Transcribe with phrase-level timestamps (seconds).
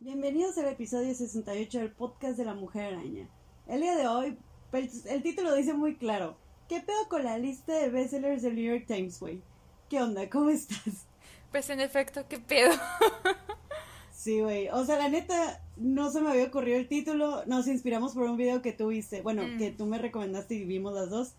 [0.00, 3.28] Bienvenidos al episodio 68 del podcast de la Mujer Araña.
[3.66, 4.38] El día de hoy,
[4.72, 6.36] el título dice muy claro.
[6.68, 9.42] ¿Qué pedo con la lista de bestsellers del New York Times, güey?
[9.88, 10.28] ¿Qué onda?
[10.30, 11.06] ¿Cómo estás?
[11.50, 12.72] Pues en efecto, ¿qué pedo?
[14.24, 14.68] Sí, güey.
[14.70, 17.44] O sea, la neta, no se me había ocurrido el título.
[17.44, 19.20] Nos inspiramos por un video que tú viste.
[19.20, 19.58] Bueno, Mm.
[19.58, 21.32] que tú me recomendaste y vimos las dos.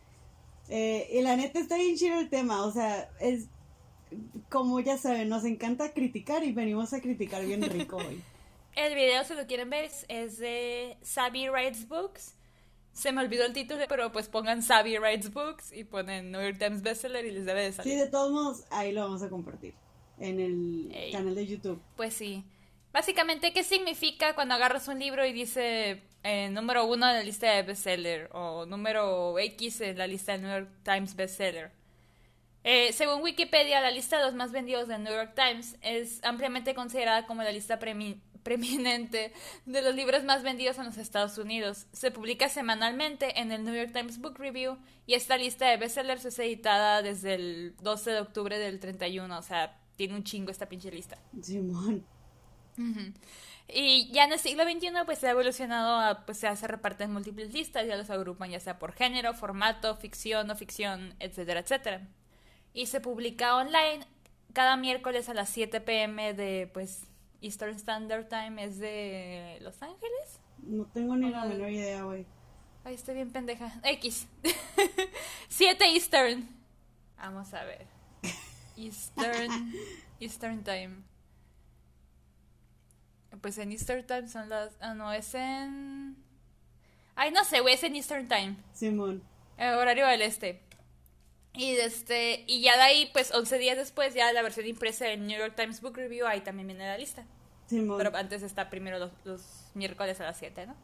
[0.69, 2.63] Eh, y la neta está bien chido el tema.
[2.63, 3.47] O sea, es
[4.49, 8.21] como ya saben, nos encanta criticar y venimos a criticar bien rico, güey.
[8.75, 12.35] El video, si lo quieren ver, es- de Savvy Writes Books.
[12.93, 16.57] Se me olvidó el título, pero pues pongan Savvy Writes Books y ponen New York
[16.59, 17.97] Times Bestseller y les debe de Sí, salir.
[17.97, 19.73] de todos modos, ahí lo vamos a compartir.
[20.19, 21.11] En el Ey.
[21.11, 21.81] canal de YouTube.
[21.97, 22.45] Pues sí.
[22.95, 27.51] Básicamente, ¿qué significa cuando agarras un libro y dice eh, número uno en la lista
[27.51, 31.73] de bestseller o número X en la lista de New York Times Bestseller?
[32.63, 36.73] Eh, según Wikipedia, la lista de los más vendidos de New York Times es ampliamente
[36.73, 39.33] considerada como la lista premi- preeminente
[39.65, 41.87] de los libros más vendidos en los Estados Unidos.
[41.91, 46.23] Se publica semanalmente en el New York Times Book Review y esta lista de bestsellers
[46.23, 50.69] es editada desde el 12 de octubre del 31, o sea, tiene un chingo esta
[50.69, 51.17] pinche lista.
[51.41, 52.05] Simón.
[53.67, 57.11] Y ya en el siglo XXI pues se ha evolucionado a, pues ya se reparten
[57.11, 62.07] múltiples listas, ya los agrupan ya sea por género, formato, ficción, no ficción, etcétera, etcétera.
[62.73, 64.05] Y se publica online
[64.53, 67.07] cada miércoles a las 7 pm de pues
[67.41, 70.39] Eastern Standard Time, es de Los Ángeles.
[70.59, 72.25] No tengo ni la menor idea, güey.
[72.83, 73.73] Ay, estoy bien pendeja.
[73.83, 74.27] X.
[75.49, 76.47] 7 Eastern.
[77.17, 77.87] Vamos a ver.
[78.77, 79.73] Eastern
[80.19, 81.14] Eastern Time.
[83.41, 86.15] Pues en Eastern Time son las ah no, es en
[87.15, 89.23] Ay, no sé, güey, es en Eastern Time, Simón.
[89.57, 90.61] eh, horario del este.
[91.53, 95.25] Y este y ya de ahí pues 11 días después ya la versión impresa del
[95.25, 97.25] New York Times Book Review ahí también viene la lista.
[97.67, 97.97] Simón.
[97.97, 99.41] Pero antes está primero los, los
[99.73, 100.75] miércoles a las 7, ¿no?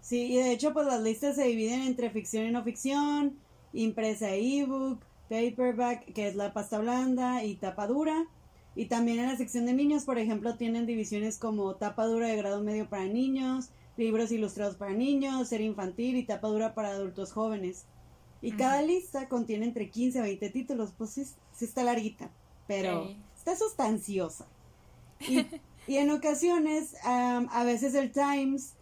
[0.00, 3.36] Sí, y de hecho, pues las listas se dividen entre ficción y no ficción,
[3.72, 8.24] impresa e ebook, paperback, que es la pasta blanda, y tapa dura.
[8.76, 12.36] Y también en la sección de niños, por ejemplo, tienen divisiones como tapa dura de
[12.36, 17.32] grado medio para niños, libros ilustrados para niños, serie infantil y tapa dura para adultos
[17.32, 17.86] jóvenes.
[18.42, 22.30] Y cada lista contiene entre 15 a 20 títulos, pues sí, sí está larguita,
[22.68, 24.46] pero está sustanciosa.
[25.26, 25.46] Y,
[25.86, 28.74] y en ocasiones, am, a veces el Times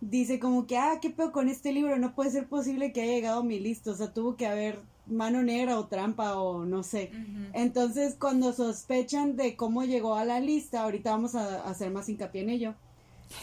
[0.00, 3.12] dice como que, ah, qué pedo con este libro, no puede ser posible que haya
[3.12, 6.82] llegado a mi lista, o sea, tuvo que haber mano negra o trampa o no
[6.82, 7.10] sé.
[7.52, 12.08] Entonces, cuando sospechan de cómo llegó a la lista, ahorita vamos a a hacer más
[12.08, 12.74] hincapié en ello,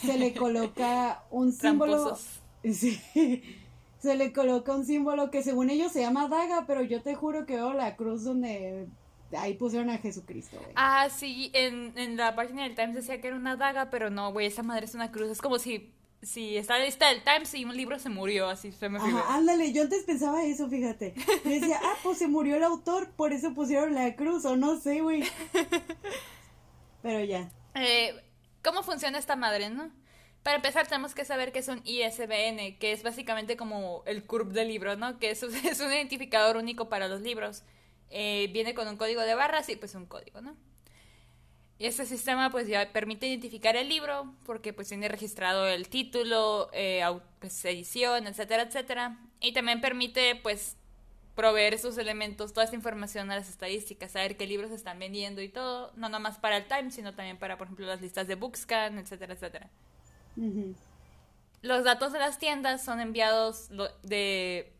[0.02, 2.16] se le coloca un símbolo.
[2.64, 3.00] Sí.
[3.98, 7.46] Se le coloca un símbolo que según ellos se llama daga, pero yo te juro
[7.46, 8.86] que veo la cruz donde
[9.36, 10.72] ahí pusieron a Jesucristo, güey.
[10.76, 14.32] Ah, sí, en, en la página del Times decía que era una daga, pero no,
[14.32, 15.30] güey, esa madre es una cruz.
[15.30, 15.90] Es como si,
[16.22, 19.22] si está lista del Times y un libro se murió, así se me figura.
[19.22, 21.14] Ajá, ándale, yo antes pensaba eso, fíjate.
[21.44, 24.80] Yo decía, ah, pues se murió el autor, por eso pusieron la cruz, o no
[24.80, 25.24] sé, güey.
[27.02, 27.50] Pero ya.
[27.74, 28.14] Eh,
[28.62, 29.90] ¿Cómo funciona esta madre, no?
[30.42, 34.52] Para empezar, tenemos que saber que es un ISBN, que es básicamente como el CURP
[34.52, 35.18] del libro, ¿no?
[35.18, 37.62] Que es, es un identificador único para los libros.
[38.10, 40.56] Eh, viene con un código de barras y pues un código, ¿no?
[41.78, 46.70] Y este sistema pues ya permite identificar el libro porque pues tiene registrado el título,
[46.72, 47.02] eh,
[47.38, 49.18] pues, edición, etcétera, etcétera.
[49.40, 50.76] Y también permite pues
[51.34, 55.42] proveer esos elementos, toda esta información a las estadísticas, saber qué libros se están vendiendo
[55.42, 58.36] y todo, no nomás para el Times, sino también para, por ejemplo, las listas de
[58.36, 59.68] Bookscan, etcétera, etcétera.
[61.60, 63.68] Los datos de las tiendas son enviados
[64.02, 64.72] de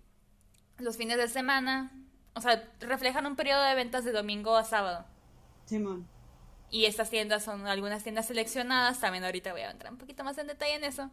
[0.79, 1.93] los fines de semana,
[2.35, 5.05] o sea, reflejan un periodo de ventas de domingo a sábado.
[5.67, 6.07] Simón.
[6.71, 10.37] Y estas tiendas son algunas tiendas seleccionadas, también ahorita voy a entrar un poquito más
[10.39, 11.11] en detalle en eso,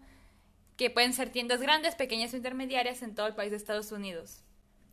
[0.77, 4.43] que pueden ser tiendas grandes, pequeñas o intermediarias en todo el país de Estados Unidos.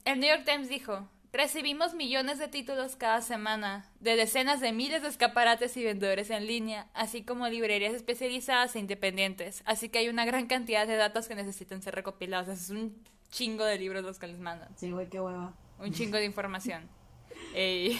[0.05, 5.02] El New York Times dijo, recibimos millones de títulos cada semana, de decenas de miles
[5.02, 10.08] de escaparates y vendedores en línea, así como librerías especializadas e independientes, así que hay
[10.08, 14.19] una gran cantidad de datos que necesitan ser recopilados, es un chingo de libros los
[14.19, 14.69] que les mandan.
[14.76, 15.55] Sí, güey, qué hueva.
[15.79, 16.88] Un chingo de información.
[17.55, 17.99] Ey.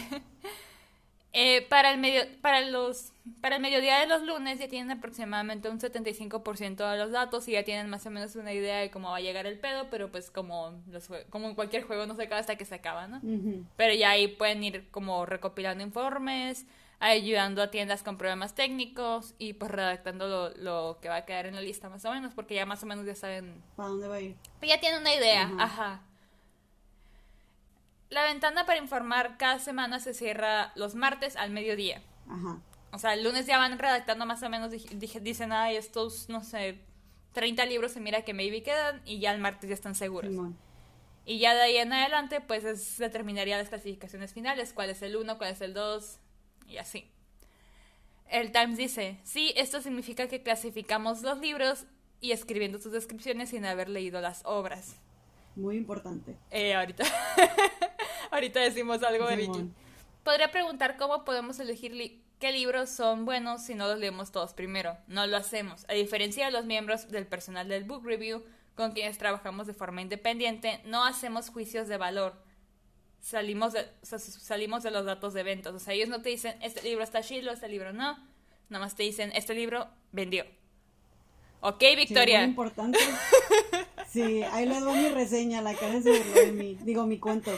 [1.33, 5.69] Eh, para, el medio, para, los, para el mediodía de los lunes ya tienen aproximadamente
[5.69, 9.11] un 75% de los datos y ya tienen más o menos una idea de cómo
[9.11, 12.25] va a llegar el pedo, pero pues como, los, como en cualquier juego no se
[12.25, 13.21] acaba hasta que se acaba, ¿no?
[13.77, 16.67] Pero ya ahí pueden ir como recopilando informes,
[16.99, 21.47] ayudando a tiendas con problemas técnicos y pues redactando lo, lo, que va a quedar
[21.47, 23.63] en la lista más o menos, porque ya más o menos ya saben...
[23.77, 24.37] ¿Para dónde va a ir?
[24.63, 26.03] Ya tienen una idea, ajá.
[28.11, 32.03] La ventana para informar cada semana se cierra los martes al mediodía.
[32.29, 32.61] Ajá.
[32.93, 36.81] O sea, el lunes ya van redactando más o menos, dicen, ay, estos, no sé,
[37.33, 40.33] 30 libros se mira que maybe quedan y ya el martes ya están seguros.
[41.25, 45.15] Y ya de ahí en adelante, pues se determinaría las clasificaciones finales, cuál es el
[45.15, 46.19] 1, cuál es el 2,
[46.67, 47.09] y así.
[48.29, 51.85] El Times dice, sí, esto significa que clasificamos los libros
[52.21, 54.97] y escribiendo sus descripciones sin haber leído las obras.
[55.55, 56.37] Muy importante.
[56.51, 57.05] Eh, ahorita.
[58.31, 59.69] ahorita decimos algo de
[60.25, 64.97] Podría preguntar cómo podemos elegir qué libros son buenos si no los leemos todos primero.
[65.07, 65.85] No lo hacemos.
[65.89, 68.43] A diferencia de los miembros del personal del Book Review,
[68.77, 72.51] con quienes trabajamos de forma independiente, no hacemos juicios de valor
[73.21, 75.75] salimos de, salimos de los datos de ventas.
[75.75, 78.19] O sea, ellos no te dicen, este libro está chido, este libro no.
[78.69, 80.45] Nada más te dicen, este libro vendió.
[81.61, 82.41] Ok, Victoria.
[82.41, 82.99] Sí, muy importante.
[84.11, 87.53] Sí, ahí les doy mi reseña, la burló de mí, digo, mi cuento.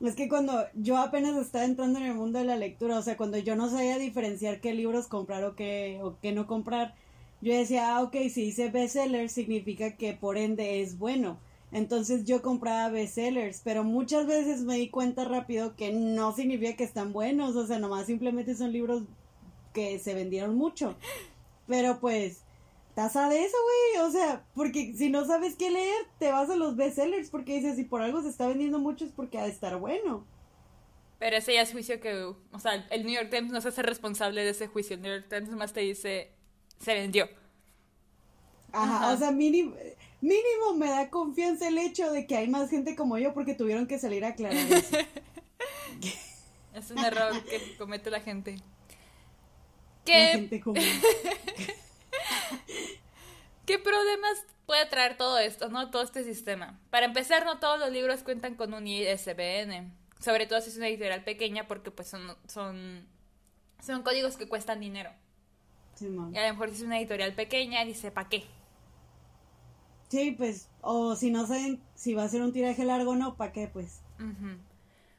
[0.00, 3.16] Es que cuando yo apenas estaba entrando en el mundo de la lectura, o sea,
[3.16, 6.94] cuando yo no sabía diferenciar qué libros comprar o qué, o qué no comprar,
[7.40, 11.38] yo decía, ah, ok, si dice bestseller significa que por ende es bueno.
[11.72, 16.84] Entonces yo compraba bestsellers, pero muchas veces me di cuenta rápido que no significa que
[16.84, 19.02] están buenos, o sea, nomás simplemente son libros
[19.72, 20.94] que se vendieron mucho.
[21.66, 22.42] Pero pues,
[22.96, 26.56] tasa de eso, güey, o sea, porque si no sabes qué leer, te vas a
[26.56, 29.50] los bestsellers, porque dices, si por algo se está vendiendo mucho es porque ha de
[29.50, 30.26] estar bueno.
[31.18, 33.82] Pero ese ya es juicio que, o sea, el New York Times no se hace
[33.82, 36.32] responsable de ese juicio, el New York Times más te dice,
[36.80, 37.28] se vendió.
[38.72, 39.76] Ajá, o sea, mínimo,
[40.22, 43.86] mínimo me da confianza el hecho de que hay más gente como yo porque tuvieron
[43.86, 44.96] que salir a aclarar eso.
[46.74, 48.56] es un error que comete la gente.
[50.06, 50.28] ¿Qué...
[50.32, 50.62] gente
[53.66, 55.90] ¿Qué problemas puede traer todo esto, no?
[55.90, 56.80] Todo este sistema.
[56.90, 59.92] Para empezar, no todos los libros cuentan con un ISBN.
[60.20, 63.06] Sobre todo si es una editorial pequeña porque pues son, son,
[63.80, 65.10] son códigos que cuestan dinero.
[66.00, 68.44] y a lo mejor si es una editorial pequeña, dice, ¿para qué?
[70.08, 73.36] Sí, pues, o si no saben si va a ser un tiraje largo o no,
[73.36, 73.68] ¿para qué?
[73.68, 74.00] Pues.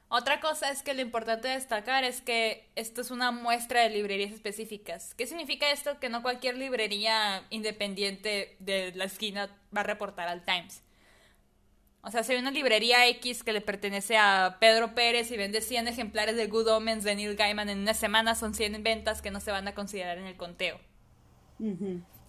[0.09, 4.31] Otra cosa es que lo importante destacar es que esto es una muestra de librerías
[4.31, 5.13] específicas.
[5.15, 6.00] ¿Qué significa esto?
[6.00, 10.81] Que no cualquier librería independiente de la esquina va a reportar al Times.
[12.04, 15.59] O sea, si hay una librería X que le pertenece a Pedro Pérez y vende
[15.59, 19.30] 100 ejemplares de Good Omens de Neil Gaiman en una semana, son 100 ventas que
[19.30, 20.80] no se van a considerar en el conteo.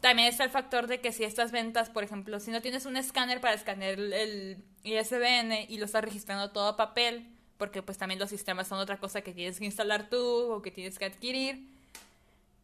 [0.00, 2.96] También está el factor de que si estas ventas, por ejemplo, si no tienes un
[2.96, 8.18] escáner para escanear el ISBN y lo estás registrando todo a papel, porque pues también
[8.18, 11.68] los sistemas son otra cosa que tienes que instalar tú o que tienes que adquirir,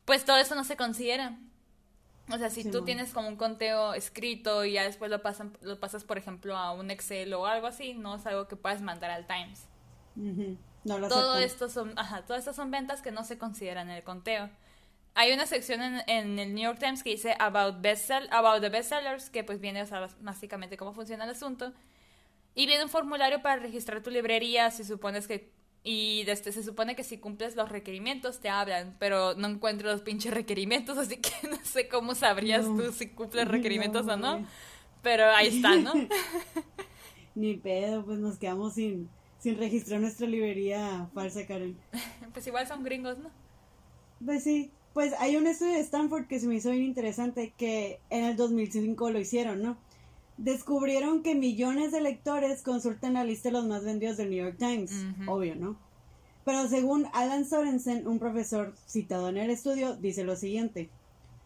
[0.04, 1.36] pues todo eso no se considera.
[2.30, 5.78] O sea, si tú tienes como un conteo escrito y ya después lo, pasan, lo
[5.78, 9.10] pasas, por ejemplo, a un Excel o algo así, no es algo que puedas mandar
[9.10, 9.66] al Times.
[11.08, 14.48] todo esto son, ajá, todas estas son ventas que no se consideran en el conteo
[15.14, 19.30] hay una sección en, el New York Times que dice about, bestsell, about the bestsellers,
[19.30, 21.72] que pues viene, o sea, básicamente cómo funciona el asunto.
[22.54, 25.52] Y viene un formulario para registrar tu librería, si supones que...
[25.82, 30.00] Y desde, se supone que si cumples los requerimientos te hablan, pero no encuentro los
[30.00, 34.46] pinches requerimientos, así que no sé cómo sabrías tú si cumples requerimientos o no.
[35.02, 35.92] Pero ahí está, ¿no?
[37.34, 41.76] Ni pedo, pues nos quedamos sin, sin registrar nuestra librería falsa, Karen.
[42.32, 43.30] pues igual son gringos, ¿no?
[44.24, 48.00] Pues sí, pues hay un estudio de Stanford que se me hizo bien interesante que
[48.10, 49.76] en el 2005 lo hicieron, ¿no?
[50.36, 54.56] Descubrieron que millones de lectores consultan la lista de los más vendidos del New York
[54.58, 54.92] Times,
[55.28, 55.76] obvio, ¿no?
[56.44, 60.90] Pero según Alan Sorensen, un profesor citado en el estudio, dice lo siguiente.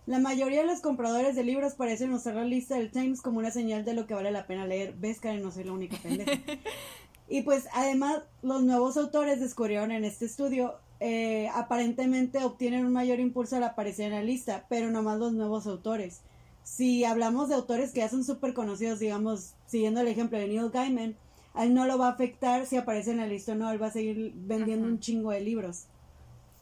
[0.06, 3.50] La mayoría de los compradores de libros parecen usar la lista del Times como una
[3.50, 4.94] señal de lo que vale la pena leer.
[4.98, 5.42] ¿Ves, Karen?
[5.42, 6.32] No soy la única pendeja.
[7.28, 13.20] y pues además los nuevos autores descubrieron en este estudio eh, aparentemente obtienen un mayor
[13.20, 16.22] impulso al aparecer en la lista, pero nomás los nuevos autores.
[16.68, 20.68] Si hablamos de autores que ya son súper conocidos, digamos, siguiendo el ejemplo de Neil
[20.68, 21.16] Gaiman,
[21.54, 23.82] a él no lo va a afectar si aparece en la lista o no, él
[23.82, 25.86] va a seguir vendiendo un chingo de libros.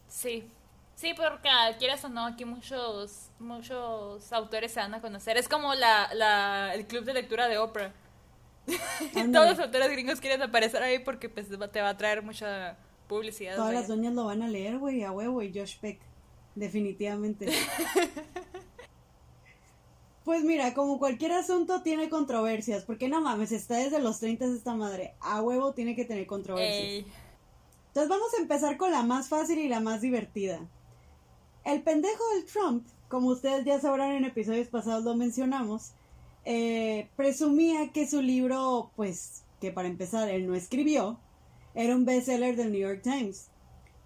[0.07, 0.49] Sí,
[0.95, 5.35] sí, porque quieras o no, aquí muchos, muchos autores se van a conocer.
[5.35, 7.91] Es como la, la, el club de lectura de Oprah.
[9.33, 12.77] Todos los autores gringos quieren aparecer ahí porque pues, te va a traer mucha
[13.09, 13.57] publicidad.
[13.57, 15.99] Todas las doñas lo van a leer, güey, a huevo, y Josh Peck,
[16.55, 17.49] definitivamente.
[20.27, 24.75] pues mira, como cualquier asunto tiene controversias, porque no mames, está desde los 30 esta
[24.75, 27.05] madre, a huevo tiene que tener controversias.
[27.87, 30.59] Entonces vamos a empezar con la más fácil y la más divertida.
[31.63, 35.93] El pendejo del Trump, como ustedes ya sabrán en episodios pasados lo mencionamos,
[36.43, 41.21] eh, presumía que su libro, pues, que para empezar él no escribió,
[41.73, 43.47] era un bestseller del New York Times.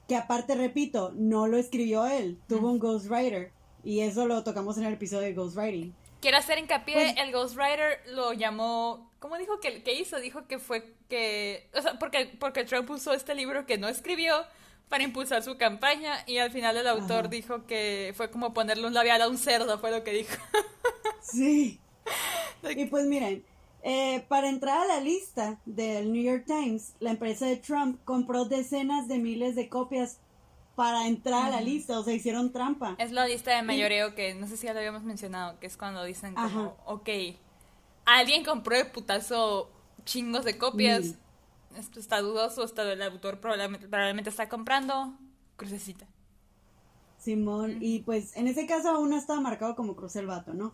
[0.08, 3.52] Que aparte, repito, no lo escribió él, tuvo un ghostwriter.
[3.84, 5.96] Y eso lo tocamos en el episodio de ghostwriting.
[6.22, 10.20] Quiero hacer hincapié, pues el ghostwriter lo llamó, ¿cómo dijo que, que hizo?
[10.20, 14.46] Dijo que fue que, o sea, porque, porque Trump usó este libro que no escribió
[14.88, 18.94] para impulsar su campaña y al final el autor dijo que fue como ponerle un
[18.94, 20.36] labial a un cerdo, fue lo que dijo.
[21.24, 21.80] Sí.
[22.64, 23.46] y pues miren,
[23.84, 28.46] eh, para entrar a la lista del New York Times, la empresa de Trump compró
[28.46, 30.18] decenas de miles de copias
[30.76, 32.96] para entrar a la lista, o sea, hicieron trampa.
[32.98, 35.78] Es la lista de mayoreo que no sé si ya lo habíamos mencionado, que es
[35.78, 37.10] cuando dicen como, ok,
[38.06, 39.70] alguien compró de putazo
[40.06, 41.16] chingos de copias,
[41.78, 45.14] esto está dudoso, hasta el autor probablemente, probablemente está comprando,
[45.58, 46.08] crucecita.
[47.18, 50.74] Simón, y pues en ese caso aún estaba marcado como cruce el vato, ¿no?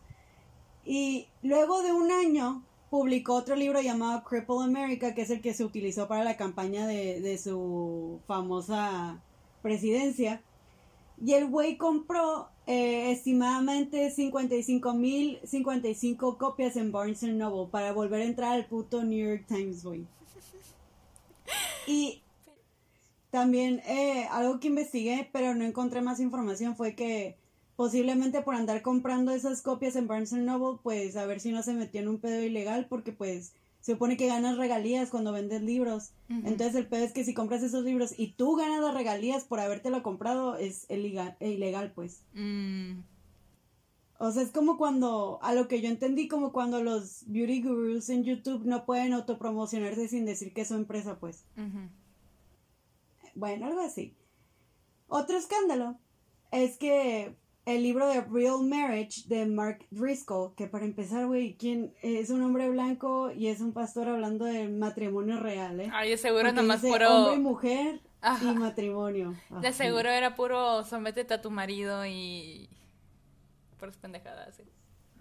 [0.86, 5.54] Y luego de un año publicó otro libro llamado Cripple America, que es el que
[5.54, 9.22] se utilizó para la campaña de, de su famosa
[9.62, 10.42] presidencia.
[11.24, 18.22] Y el güey compró eh, estimadamente 55 mil 55 copias en Barnes Noble para volver
[18.22, 20.06] a entrar al puto New York Times, güey.
[21.88, 22.22] Y
[23.32, 27.38] también eh, algo que investigué, pero no encontré más información, fue que
[27.78, 31.74] posiblemente por andar comprando esas copias en Barnes Noble, pues a ver si no se
[31.74, 33.54] metió en un pedo ilegal, porque pues
[33.88, 36.12] se supone que ganas regalías cuando vendes libros.
[36.28, 39.62] Entonces el pedo es que si compras esos libros y tú ganas las regalías por
[39.62, 42.22] habértelo comprado, es ilegal, ilegal pues.
[42.34, 43.00] Mm.
[44.20, 48.10] O sea, es como cuando, a lo que yo entendí, como cuando los beauty gurus
[48.10, 51.46] en YouTube no pueden autopromocionarse sin decir que es su empresa, pues.
[53.36, 54.18] Bueno, algo así.
[55.08, 55.98] Otro escándalo
[56.52, 57.38] es que
[57.68, 62.42] el libro de Real Marriage de Mark Driscoll, que para empezar, güey, ¿quién es un
[62.42, 65.90] hombre blanco y es un pastor hablando de matrimonio real, ¿eh?
[65.92, 67.14] Ay, de seguro nomás puro...
[67.14, 68.02] Hombre y mujer
[68.42, 69.36] y matrimonio.
[69.62, 72.70] De seguro era puro sométete a tu marido y...
[73.78, 74.64] Por pendejadas, sí.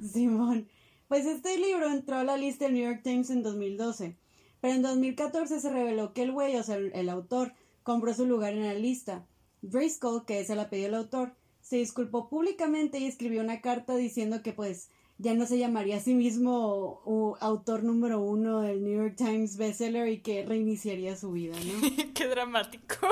[0.09, 0.69] Simón.
[1.09, 4.17] Pues este libro entró a la lista del New York Times en 2012.
[4.61, 8.25] Pero en 2014 se reveló que el güey, o sea, el, el autor, compró su
[8.25, 9.26] lugar en la lista.
[9.62, 11.35] Driscoll, que es el apellido del autor,
[11.68, 16.00] se disculpó públicamente y escribió una carta diciendo que pues ya no se llamaría a
[16.00, 17.02] sí mismo
[17.40, 22.12] autor número uno del New York Times bestseller y que reiniciaría su vida, ¿no?
[22.14, 23.08] Qué dramático.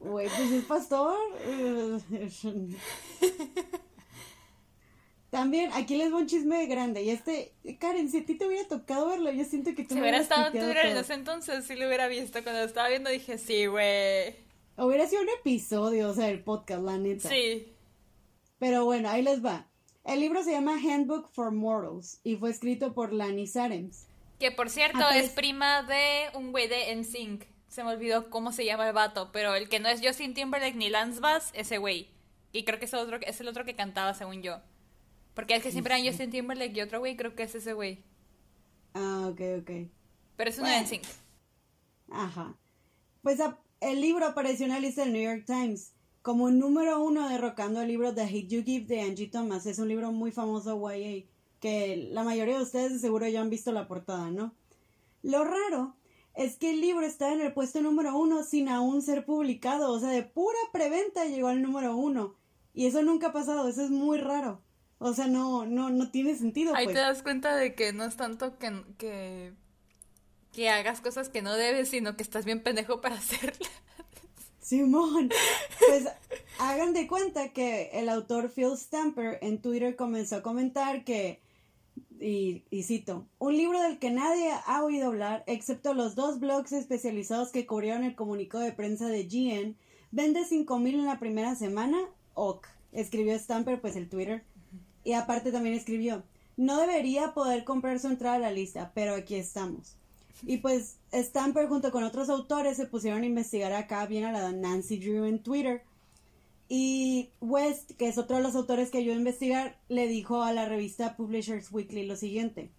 [0.00, 1.16] Güey, pues es pastor.
[5.30, 7.04] También, aquí les voy un chisme grande.
[7.04, 10.00] Y este, Karen, si a ti te hubiera tocado verlo, yo siento que tú Si
[10.00, 12.42] hubiera estado en Twitter en ese entonces, sí lo hubiera visto.
[12.42, 14.49] Cuando lo estaba viendo dije, sí, güey.
[14.80, 17.28] Hubiera sido un episodio, o sea, el podcast, la neta.
[17.28, 17.70] Sí.
[18.58, 19.66] Pero bueno, ahí les va.
[20.04, 24.06] El libro se llama Handbook for Mortals y fue escrito por Lani Sarems.
[24.38, 27.44] Que por cierto es prima de un güey de NSYNC.
[27.68, 30.76] Se me olvidó cómo se llama el vato, pero el que no es Justin Timberlake
[30.76, 32.08] ni Lance Bass, ese güey.
[32.50, 34.60] Y creo que es, otro, es el otro que cantaba, según yo.
[35.34, 38.02] Porque es que siempre hay Justin Timberlake y otro güey, creo que es ese güey.
[38.94, 39.70] Ah, ok, ok.
[40.36, 41.04] Pero es uno de NSYNC.
[42.10, 42.56] Ajá.
[43.22, 47.28] Pues a, el libro apareció en la lista del New York Times como número uno
[47.28, 49.66] derrocando el libro The Hate You Give de Angie Thomas.
[49.66, 51.24] Es un libro muy famoso YA
[51.60, 54.54] que la mayoría de ustedes de seguro ya han visto la portada, ¿no?
[55.22, 55.96] Lo raro
[56.34, 60.00] es que el libro está en el puesto número uno sin aún ser publicado, o
[60.00, 62.34] sea, de pura preventa llegó al número uno.
[62.72, 64.62] Y eso nunca ha pasado, eso es muy raro.
[64.98, 66.74] O sea, no, no, no tiene sentido.
[66.74, 66.94] Ahí pues.
[66.94, 69.54] te das cuenta de que no es tanto que, que
[70.52, 73.70] que hagas cosas que no debes, sino que estás bien pendejo para hacerlas.
[74.60, 75.30] Simón,
[75.88, 76.06] pues
[76.58, 81.40] hagan de cuenta que el autor Phil Stamper en Twitter comenzó a comentar que,
[82.20, 86.70] y, y, cito, un libro del que nadie ha oído hablar, excepto los dos blogs
[86.70, 89.74] especializados que cubrieron el comunicado de prensa de GN,
[90.12, 91.98] vende 5000 en la primera semana,
[92.34, 94.44] ok, escribió Stamper, pues el Twitter,
[95.02, 96.22] y aparte también escribió,
[96.56, 99.96] no debería poder comprar su entrada a la lista, pero aquí estamos.
[100.46, 104.52] Y pues Stamper junto con otros autores se pusieron a investigar acá bien a la
[104.52, 105.82] Nancy Drew en Twitter.
[106.68, 110.52] Y West, que es otro de los autores que ayudó a investigar, le dijo a
[110.52, 112.70] la revista Publishers Weekly lo siguiente.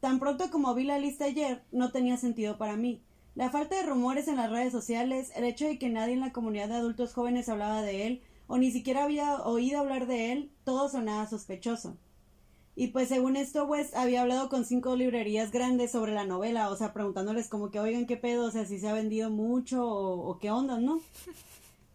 [0.00, 3.02] Tan pronto como vi la lista ayer, no tenía sentido para mí.
[3.34, 6.32] La falta de rumores en las redes sociales, el hecho de que nadie en la
[6.32, 10.50] comunidad de adultos jóvenes hablaba de él, o ni siquiera había oído hablar de él,
[10.64, 11.96] todo sonaba sospechoso.
[12.80, 16.76] Y pues según esto, West había hablado con cinco librerías grandes sobre la novela, o
[16.76, 20.30] sea, preguntándoles como que, oigan, qué pedo, o sea, si se ha vendido mucho o,
[20.30, 21.00] o qué onda, ¿no?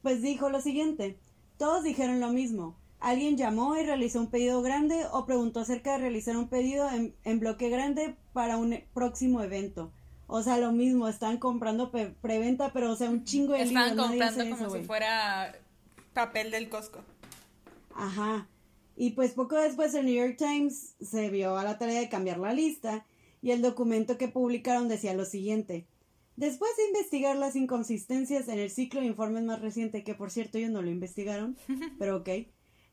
[0.01, 1.17] Pues dijo lo siguiente,
[1.57, 2.75] todos dijeron lo mismo.
[2.99, 7.15] Alguien llamó y realizó un pedido grande o preguntó acerca de realizar un pedido en,
[7.23, 9.89] en bloque grande para un próximo evento.
[10.27, 13.95] O sea, lo mismo, están comprando pre- preventa, pero o sea, un chingo de nadie
[13.95, 15.55] comprando hace como eso, si fuera
[16.13, 16.99] papel del Costco.
[17.95, 18.47] Ajá.
[18.95, 22.37] Y pues poco después el New York Times se vio a la tarea de cambiar
[22.37, 23.05] la lista
[23.41, 25.87] y el documento que publicaron decía lo siguiente.
[26.35, 30.57] Después de investigar las inconsistencias en el ciclo de informes más reciente, que por cierto
[30.57, 31.57] ellos no lo investigaron,
[31.99, 32.29] pero ok,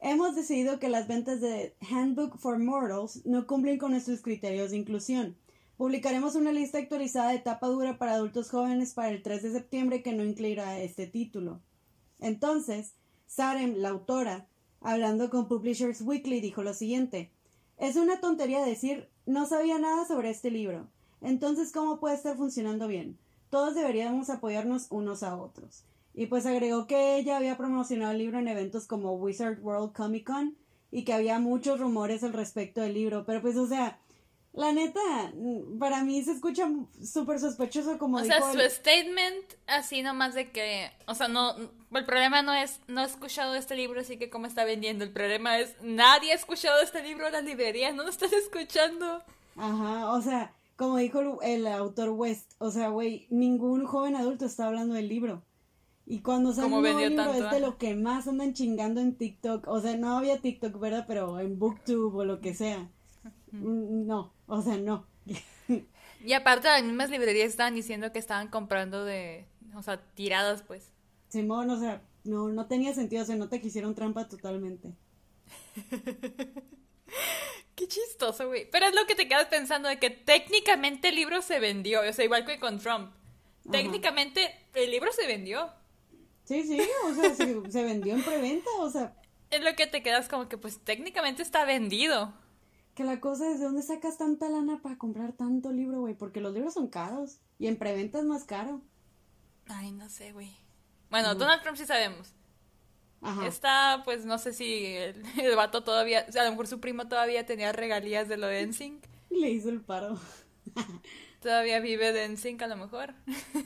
[0.00, 4.78] hemos decidido que las ventas de Handbook for Mortals no cumplen con nuestros criterios de
[4.78, 5.36] inclusión.
[5.76, 10.02] Publicaremos una lista actualizada de tapa dura para adultos jóvenes para el 3 de septiembre
[10.02, 11.62] que no incluirá este título.
[12.18, 12.92] Entonces,
[13.26, 14.46] Sarem, la autora,
[14.80, 17.30] hablando con Publishers Weekly, dijo lo siguiente.
[17.76, 20.86] Es una tontería decir, no sabía nada sobre este libro.
[21.20, 23.18] Entonces, ¿cómo puede estar funcionando bien?
[23.50, 25.84] Todos deberíamos apoyarnos unos a otros.
[26.14, 30.26] Y pues agregó que ella había promocionado el libro en eventos como Wizard World Comic
[30.26, 30.56] Con
[30.90, 33.24] y que había muchos rumores al respecto del libro.
[33.24, 33.98] Pero pues, o sea,
[34.52, 35.00] la neta,
[35.34, 36.68] mm, para mí se escucha
[37.02, 41.28] súper sospechoso como O dijo sea, su el- statement así nomás de que, o sea,
[41.28, 45.04] no, el problema no es, no he escuchado este libro, así que cómo está vendiendo.
[45.04, 49.22] El problema es, nadie ha escuchado este libro en las librerías, no lo estás escuchando.
[49.56, 54.46] Ajá, o sea, como dijo el, el autor West, o sea, güey, ningún joven adulto
[54.46, 55.42] está hablando del libro.
[56.06, 57.44] Y cuando sale ¿Cómo un libro tanto?
[57.44, 59.68] es de lo que más andan chingando en TikTok.
[59.68, 61.04] O sea, no había TikTok, ¿verdad?
[61.06, 62.88] Pero en BookTube o lo que sea.
[63.52, 65.06] Mm, No, o sea, no.
[66.22, 70.92] Y aparte las mismas librerías estaban diciendo que estaban comprando de, o sea, tiradas pues.
[71.28, 74.92] Simón, o sea, no, no tenía sentido, se nota que hicieron trampa totalmente.
[77.74, 78.68] Qué chistoso, güey.
[78.70, 82.12] Pero es lo que te quedas pensando de que técnicamente el libro se vendió, o
[82.12, 83.12] sea, igual que con Trump.
[83.70, 85.70] Técnicamente el libro se vendió.
[86.44, 89.14] Sí, sí, o sea, se, se vendió en preventa, o sea,
[89.50, 92.34] Es lo que te quedas como que pues técnicamente está vendido.
[93.00, 96.42] Que la cosa es de dónde sacas tanta lana para comprar tanto libro, güey, porque
[96.42, 98.82] los libros son caros y en preventa es más caro.
[99.68, 100.54] Ay, no sé, güey.
[101.08, 102.34] Bueno, Donald Trump sí sabemos.
[103.22, 103.46] Ajá.
[103.46, 106.78] Está, pues no sé si el, el vato todavía, o sea, a lo mejor su
[106.78, 109.02] primo todavía tenía regalías de lo de NSYNC.
[109.30, 110.18] Le hizo el paro.
[111.40, 113.14] Todavía vive de NSYNC a lo mejor.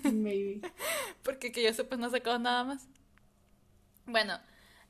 [0.05, 0.61] Maybe.
[1.25, 2.87] Porque que yo sé, pues no ha sacado nada más.
[4.07, 4.39] Bueno,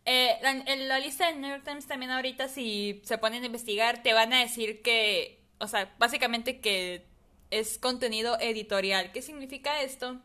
[0.04, 3.46] eh, la, en la lista del New York Times también ahorita si se ponen a
[3.46, 7.06] investigar te van a decir que, o sea, básicamente que
[7.50, 9.12] es contenido editorial.
[9.12, 10.20] ¿Qué significa esto?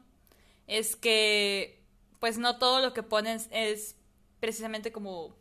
[0.68, 1.84] Es que,
[2.20, 3.96] pues no todo lo que ponen es
[4.40, 5.36] precisamente como,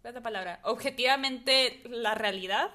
[0.00, 0.60] ¿cuál es la palabra?
[0.64, 2.70] Objetivamente la realidad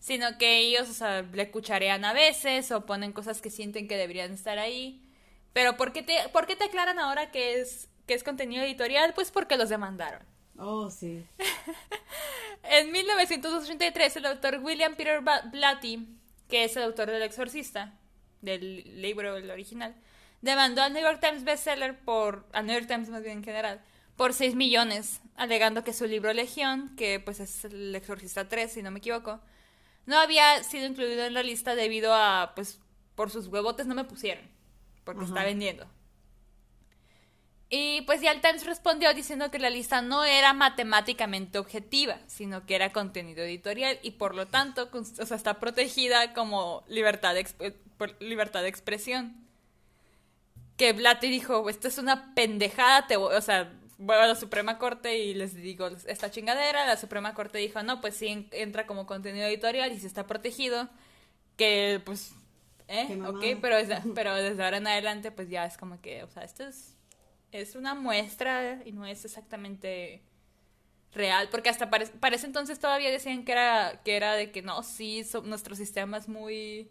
[0.00, 3.98] sino que ellos, o sea, le cucharean a veces o ponen cosas que sienten que
[3.98, 5.06] deberían estar ahí.
[5.52, 9.14] Pero ¿por qué te, ¿por qué te aclaran ahora que es, que es contenido editorial?
[9.14, 10.20] Pues porque los demandaron.
[10.58, 11.24] Oh, sí.
[12.64, 16.08] En 1983, el autor William Peter Blatty,
[16.48, 17.94] que es el autor del Exorcista,
[18.42, 19.94] del libro el original,
[20.42, 23.80] demandó al New York Times bestseller por, al New York Times más bien en general,
[24.16, 28.82] por 6 millones, alegando que su libro Legión, que pues es el Exorcista 3, si
[28.82, 29.40] no me equivoco,
[30.06, 32.80] no había sido incluido en la lista debido a, pues,
[33.14, 34.44] por sus huevotes no me pusieron,
[35.04, 35.28] porque Ajá.
[35.28, 35.86] está vendiendo.
[37.72, 42.66] Y pues ya el Times respondió diciendo que la lista no era matemáticamente objetiva, sino
[42.66, 47.44] que era contenido editorial y por lo tanto o sea, está protegida como libertad de,
[47.96, 49.36] por libertad de expresión.
[50.76, 54.78] Que Blatty dijo, esto es una pendejada, te voy-", o sea, voy a la Suprema
[54.78, 58.86] Corte y les digo esta chingadera, la Suprema Corte dijo, no, pues sí en- entra
[58.86, 60.88] como contenido editorial y si está protegido,
[61.56, 62.32] que pues,
[62.88, 66.30] eh, ok, pero, desde- pero desde ahora en adelante pues ya es como que, o
[66.30, 66.96] sea, esto es
[67.52, 70.22] es una muestra y no es exactamente
[71.12, 74.62] real, porque hasta para, para ese entonces todavía decían que era, que era de que
[74.62, 76.90] no, sí, so- nuestro sistema es muy,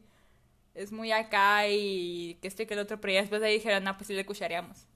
[0.76, 3.56] es muy acá y que esto y que el otro, pero ya después de ahí
[3.56, 4.88] dijeron, no, pues sí le cuchareamos.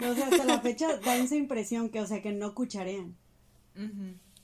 [0.00, 3.18] O sea, hasta la fecha da esa impresión que, o sea, que no cucharean.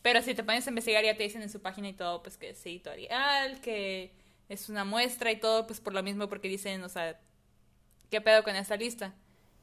[0.03, 2.37] Pero si te pones a investigar ya te dicen en su página y todo, pues
[2.37, 4.13] que es editorial, que
[4.49, 7.21] es una muestra y todo, pues por lo mismo porque dicen, o sea,
[8.11, 9.15] ¿qué pedo con esta lista?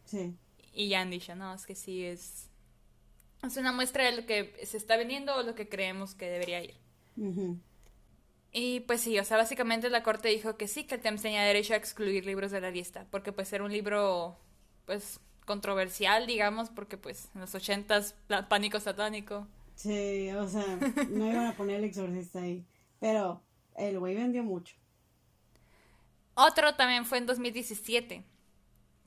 [0.09, 0.35] Sí.
[0.73, 2.49] Y ya han dicho, no, es que sí es.
[3.43, 6.63] Es una muestra de lo que se está vendiendo o lo que creemos que debería
[6.63, 6.75] ir.
[8.51, 11.43] Y pues sí, o sea, básicamente la corte dijo que sí, que el Times tenía
[11.43, 14.37] derecho a excluir libros de la lista, porque pues era un libro,
[14.85, 18.15] pues, controversial, digamos, porque pues en los ochentas,
[18.49, 19.47] pánico satánico.
[19.75, 20.77] Sí, o sea,
[21.09, 22.65] no iban a poner el exorcista ahí.
[22.99, 23.41] Pero
[23.75, 24.75] el güey vendió mucho.
[26.35, 28.23] Otro también fue en 2017,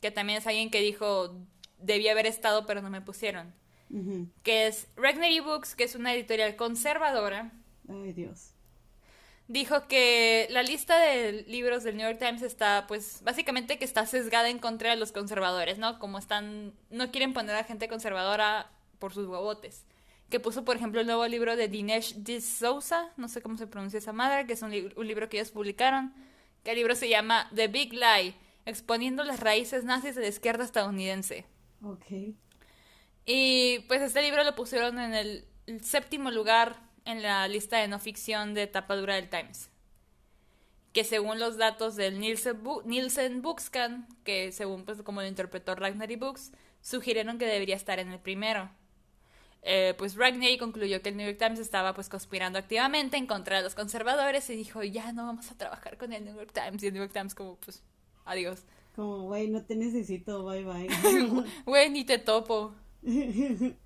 [0.02, 1.34] que también es alguien que dijo,
[1.78, 3.54] debí haber estado, pero no me pusieron.
[4.42, 7.52] Que es Regnery Books, que es una editorial conservadora.
[7.88, 8.52] Ay, Dios.
[9.48, 14.06] Dijo que la lista de libros del New York Times está, pues, básicamente que está
[14.06, 15.98] sesgada en contra de los conservadores, ¿no?
[15.98, 19.84] Como están, no quieren poner a gente conservadora por sus huevotes
[20.32, 23.98] que puso, por ejemplo, el nuevo libro de Dinesh D'Souza, no sé cómo se pronuncia
[23.98, 26.14] esa madre, que es un, libro que ellos publicaron,
[26.64, 28.34] que el libro se llama The Big Lie,
[28.66, 31.46] exponiendo las raíces nazis de la izquierda estadounidense.
[31.82, 32.34] Ok.
[33.24, 35.46] Y pues este libro lo pusieron en el,
[35.80, 39.70] séptimo lugar en la lista de no ficción de tapadura del Times.
[40.92, 46.16] Que según los datos del Nielsen, Nielsen Bookscan, que según pues como lo interpretó Ragnary
[46.16, 48.70] Books, sugirieron que debería estar en el primero.
[49.64, 53.58] Eh, pues Ragney concluyó que el New York Times estaba pues conspirando activamente en contra
[53.58, 56.82] de los conservadores y dijo, ya no vamos a trabajar con el New York Times.
[56.82, 57.82] Y el New York Times como, pues,
[58.24, 58.64] adiós.
[58.94, 60.88] Como, güey, no te necesito, bye bye.
[61.64, 62.74] Güey, ni te topo.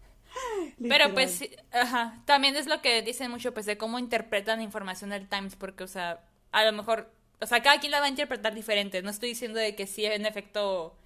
[0.79, 5.29] Pero pues, ajá, también es lo que dicen mucho, pues, de cómo interpretan información del
[5.29, 8.55] Times, porque, o sea, a lo mejor, o sea, cada quien la va a interpretar
[8.55, 9.01] diferente.
[9.03, 10.97] No estoy diciendo de que sí, en efecto,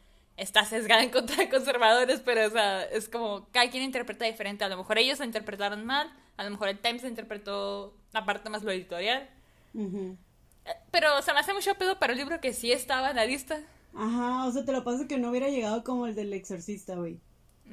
[0.40, 4.64] está sesgada en contra de conservadores, pero o sea, es como cada quien interpreta diferente.
[4.64, 8.48] A lo mejor ellos la interpretaron mal, a lo mejor el Times interpretó la parte
[8.48, 9.28] más lo editorial.
[9.78, 10.16] Eh,
[10.90, 13.26] pero o sea, me hace mucho pedo para el libro que sí estaba en la
[13.26, 13.60] lista.
[13.94, 17.18] Ajá, o sea, te lo paso que no hubiera llegado como el del exorcista, güey.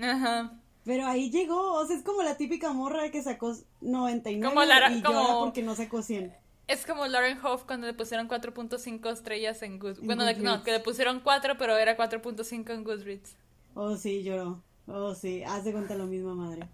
[0.01, 0.53] Ajá.
[0.83, 4.91] Pero ahí llegó, o sea, es como la típica morra que sacó 99 como la,
[4.91, 5.41] y como...
[5.41, 6.33] porque no sacó 100.
[6.67, 10.05] Es como Lauren Hoff cuando le pusieron 4.5 estrellas en Goodreads.
[10.05, 13.35] Bueno, no, que le pusieron 4, pero era 4.5 en Goodreads.
[13.73, 14.61] Oh, sí, lloró.
[14.87, 16.67] Oh, sí, haz de cuenta lo mismo, madre.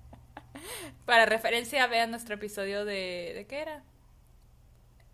[1.06, 3.34] Para referencia, vean nuestro episodio de...
[3.36, 3.84] ¿De qué era?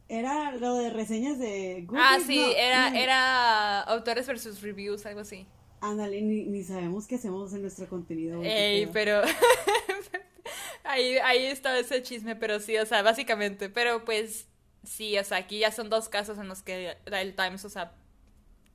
[0.10, 2.24] Era lo de reseñas de Goodreads.
[2.24, 5.46] Ah, sí, era, era autores versus reviews, algo así.
[5.82, 8.42] Ándale, ni, ni sabemos qué hacemos en nuestro contenido.
[8.44, 9.22] Ey, pero...
[10.84, 13.70] ahí, ahí estaba ese chisme, pero sí, o sea, básicamente.
[13.70, 14.50] Pero pues
[14.84, 17.92] Sí, o sea, aquí ya son dos casos en los que el Times, o sea,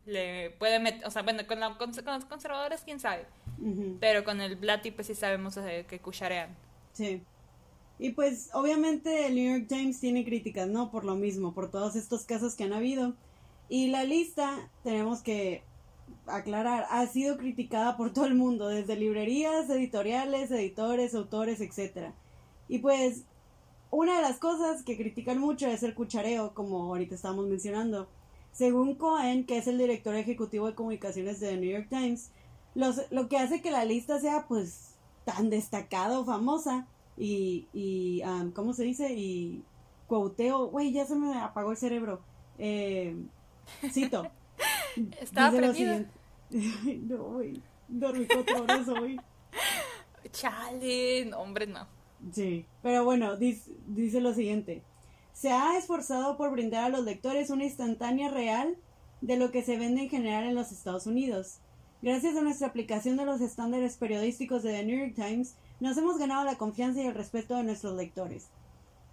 [0.04, 3.26] le puede meter, o sea, bueno, con, los conservadores, quién sabe.
[4.00, 6.54] Pero con el Blatty, pues sí sabemos que cucharean.
[6.92, 7.22] Sí.
[7.98, 10.90] Y pues, obviamente, el New York Times tiene críticas, ¿no?
[10.90, 13.14] Por lo mismo, por todos estos casos que han habido.
[13.68, 15.62] Y la lista, tenemos que
[16.26, 22.12] aclarar, ha sido criticada por todo el mundo, desde librerías, editoriales, editores, autores, etc.
[22.68, 23.22] Y pues,
[23.90, 28.09] una de las cosas que critican mucho es el cuchareo, como ahorita estábamos mencionando.
[28.52, 32.30] Según Cohen, que es el director ejecutivo de comunicaciones de New York Times,
[32.74, 38.22] lo que hace que la lista sea pues tan destacada o famosa y, y
[38.55, 39.12] ¿cómo se dice?
[39.12, 39.62] Y
[40.07, 42.20] cuauteo, güey, ya se me apagó el cerebro.
[42.59, 43.16] Eh,
[43.90, 44.27] cito.
[45.20, 46.07] Estaba dice
[47.03, 49.20] no, güey, dormí cuatro horas hoy.
[50.31, 51.87] Chale, hombre, no.
[52.33, 54.83] Sí, pero bueno, dice, dice lo siguiente.
[55.33, 58.77] Se ha esforzado por brindar a los lectores una instantánea real
[59.20, 61.59] de lo que se vende en general en los Estados Unidos.
[62.03, 66.18] Gracias a nuestra aplicación de los estándares periodísticos de The New York Times, nos hemos
[66.18, 68.48] ganado la confianza y el respeto de nuestros lectores.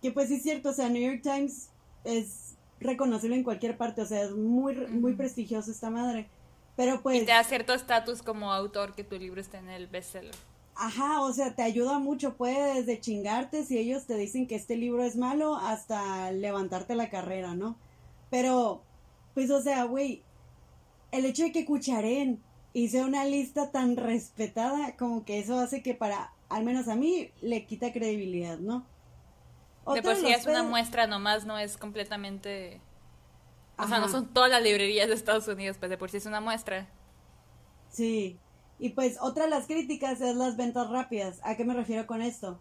[0.02, 1.69] Que pues sí es cierto, o sea, New York Times
[2.04, 6.30] es reconocible en cualquier parte, o sea, es muy, muy prestigioso esta madre.
[6.76, 7.21] Pero pues...
[7.21, 10.36] Y te da cierto estatus como autor que tu libro esté en el bestseller.
[10.76, 14.78] Ajá, o sea, te ayuda mucho, puede desde chingarte si ellos te dicen que este
[14.78, 17.76] libro es malo hasta levantarte la carrera, ¿no?
[18.30, 18.82] Pero,
[19.34, 20.24] pues, o sea, güey,
[21.12, 22.41] el hecho de que Cucharén
[22.74, 27.32] hice una lista tan respetada, como que eso hace que para, al menos a mí,
[27.42, 28.86] le quita credibilidad, ¿no?
[29.94, 32.80] de por sí es una muestra nomás, no es completamente...
[33.78, 36.28] O sea, no son todas las librerías de Estados Unidos, pues de por sí es
[36.28, 36.88] una muestra.
[37.90, 38.38] Sí,
[38.78, 41.40] y pues otra de las críticas es las ventas rápidas.
[41.44, 42.60] ¿A qué me refiero con esto?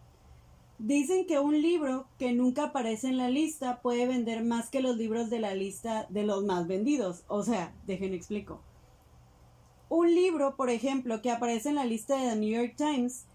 [0.79, 4.97] Dicen que un libro que nunca aparece en la lista puede vender más que los
[4.97, 7.23] libros de la lista de los más vendidos.
[7.27, 8.63] O sea, dejen explico.
[9.89, 13.25] Un libro, por ejemplo, que aparece en la lista de The New York Times,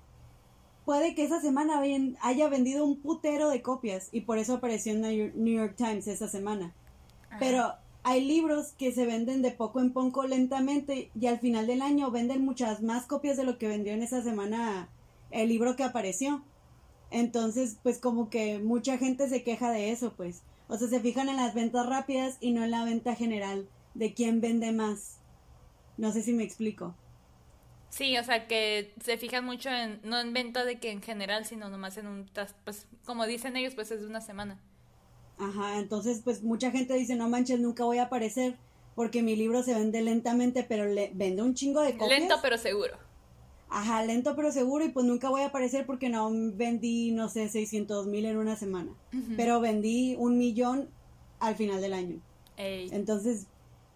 [0.86, 1.82] puede que esa semana
[2.22, 5.02] haya vendido un putero de copias y por eso apareció en
[5.34, 6.72] New York Times esa semana.
[7.40, 11.82] Pero hay libros que se venden de poco en poco lentamente y al final del
[11.82, 14.88] año venden muchas más copias de lo que vendió en esa semana
[15.32, 16.44] el libro que apareció.
[17.10, 20.42] Entonces, pues como que mucha gente se queja de eso, pues.
[20.68, 24.14] O sea, se fijan en las ventas rápidas y no en la venta general de
[24.14, 25.18] quién vende más.
[25.96, 26.94] No sé si me explico.
[27.90, 31.44] Sí, o sea, que se fijan mucho en, no en venta de que en general,
[31.44, 32.30] sino nomás en un,
[32.64, 34.60] pues, como dicen ellos, pues es de una semana.
[35.38, 38.56] Ajá, entonces pues mucha gente dice, no manches, nunca voy a aparecer
[38.94, 42.18] porque mi libro se vende lentamente, pero le vende un chingo de copias.
[42.18, 42.96] Lento pero seguro.
[43.68, 47.48] Ajá, lento pero seguro y pues nunca voy a aparecer porque no vendí, no sé,
[47.48, 48.92] 600 mil en una semana,
[49.36, 50.88] pero vendí un millón
[51.40, 52.20] al final del año.
[52.56, 53.46] Entonces,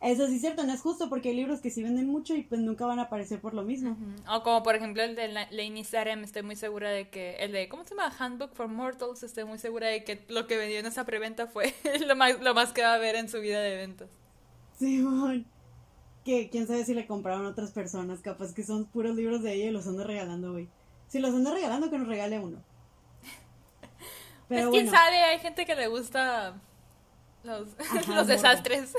[0.00, 2.42] eso sí es cierto, no es justo porque hay libros que sí venden mucho y
[2.42, 3.98] pues nunca van a aparecer por lo mismo.
[4.30, 7.68] O como por ejemplo el de Lainey Sarem, estoy muy segura de que, el de,
[7.68, 8.10] ¿cómo se llama?
[8.18, 11.74] Handbook for Mortals, estoy muy segura de que lo que vendió en esa preventa fue
[12.06, 14.08] lo más, lo más que va a ver en su vida de ventas.
[14.78, 15.04] Sí,
[16.24, 19.66] que quién sabe si le compraron otras personas, capaz que son puros libros de ella
[19.66, 20.68] y los anda regalando, güey.
[21.08, 22.62] Si los anda regalando, que nos regale uno.
[24.48, 26.58] Pero pues quién sabe, hay gente que le gusta
[27.42, 27.68] los,
[28.08, 28.92] los desastres.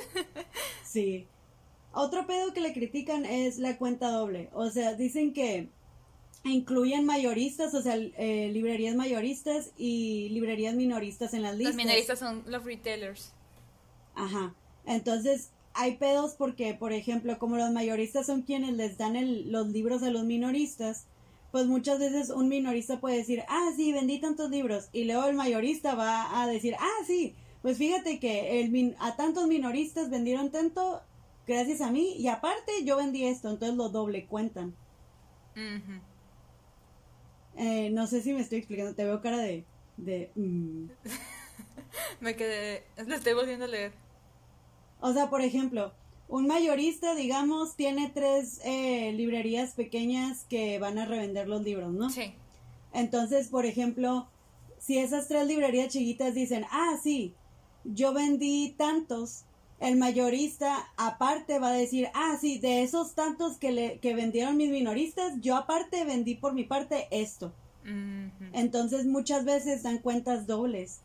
[0.83, 1.27] Sí.
[1.93, 4.49] Otro pedo que le critican es la cuenta doble.
[4.53, 5.69] O sea, dicen que
[6.43, 11.75] incluyen mayoristas, o sea, eh, librerías mayoristas y librerías minoristas en las listas.
[11.75, 13.33] Los minoristas son los retailers.
[14.15, 14.53] Ajá.
[14.85, 19.67] Entonces, hay pedos porque, por ejemplo, como los mayoristas son quienes les dan el, los
[19.67, 21.05] libros a los minoristas,
[21.51, 25.35] pues muchas veces un minorista puede decir, ah, sí, vendí tantos libros, y luego el
[25.35, 31.01] mayorista va a decir, ah, sí, pues fíjate que el, a tantos minoristas vendieron tanto
[31.47, 34.75] gracias a mí, y aparte yo vendí esto, entonces lo doble cuentan.
[37.57, 39.65] eh, no sé si me estoy explicando, te veo cara de...
[39.97, 40.85] de mm.
[42.21, 43.91] me quedé, le estoy volviendo a leer.
[45.01, 45.93] O sea, por ejemplo,
[46.27, 52.09] un mayorista, digamos, tiene tres eh, librerías pequeñas que van a revender los libros, ¿no?
[52.09, 52.33] Sí.
[52.93, 54.29] Entonces, por ejemplo,
[54.79, 57.35] si esas tres librerías chiquitas dicen, ah, sí,
[57.83, 59.45] yo vendí tantos,
[59.79, 64.57] el mayorista aparte va a decir, ah, sí, de esos tantos que, le, que vendieron
[64.57, 67.53] mis minoristas, yo aparte vendí por mi parte esto.
[68.53, 71.01] Entonces muchas veces dan cuentas dobles.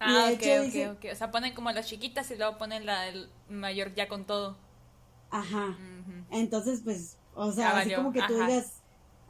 [0.00, 1.12] Ah, ok, ok, ok.
[1.12, 4.56] O sea, ponen como las chiquitas y luego ponen la el mayor ya con todo.
[5.30, 5.76] Ajá.
[6.30, 8.77] Entonces, pues, o sea, así como que tú digas,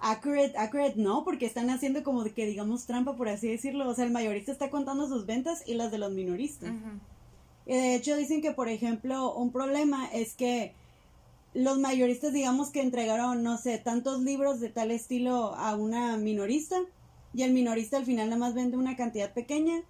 [0.01, 3.89] accurate, accurate no, porque están haciendo como de que digamos trampa, por así decirlo.
[3.89, 6.73] O sea, el mayorista está contando sus ventas y las de los minoristas.
[7.67, 10.75] Y de hecho dicen que, por ejemplo, un problema es que
[11.55, 16.77] los mayoristas, digamos que entregaron, no sé, tantos libros de tal estilo a una minorista
[17.35, 19.83] y el minorista al final nada más vende una cantidad pequeña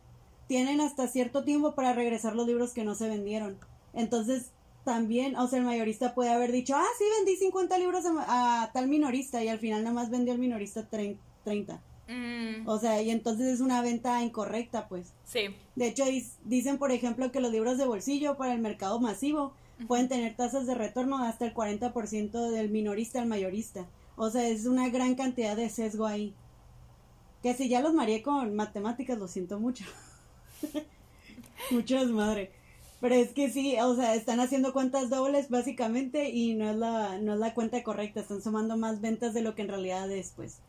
[0.49, 3.59] tienen hasta cierto tiempo para regresar los libros que no se vendieron.
[3.93, 4.51] Entonces,
[4.89, 8.89] también, o sea, el mayorista puede haber dicho, ah, sí, vendí 50 libros a, tal
[8.89, 11.83] minorista y al final nada más vendió el minorista 30.
[12.09, 12.67] Mm.
[12.67, 15.13] O sea, y entonces es una venta incorrecta, pues.
[15.27, 15.55] Sí.
[15.77, 16.05] De hecho,
[16.47, 19.53] dicen, por ejemplo, que los libros de bolsillo para el mercado masivo
[19.87, 23.85] pueden tener tasas de retorno hasta el 40% del minorista al mayorista.
[24.17, 26.35] O sea, es una gran cantidad de sesgo ahí.
[27.43, 29.85] Que si ya los mareé con matemáticas, lo siento mucho.
[31.71, 32.53] Muchas madre.
[33.01, 37.19] Pero es que sí, o sea, están haciendo cuentas dobles básicamente y no es la,
[37.19, 40.33] no es la cuenta correcta, están sumando más ventas de lo que en realidad es,
[40.35, 40.61] pues.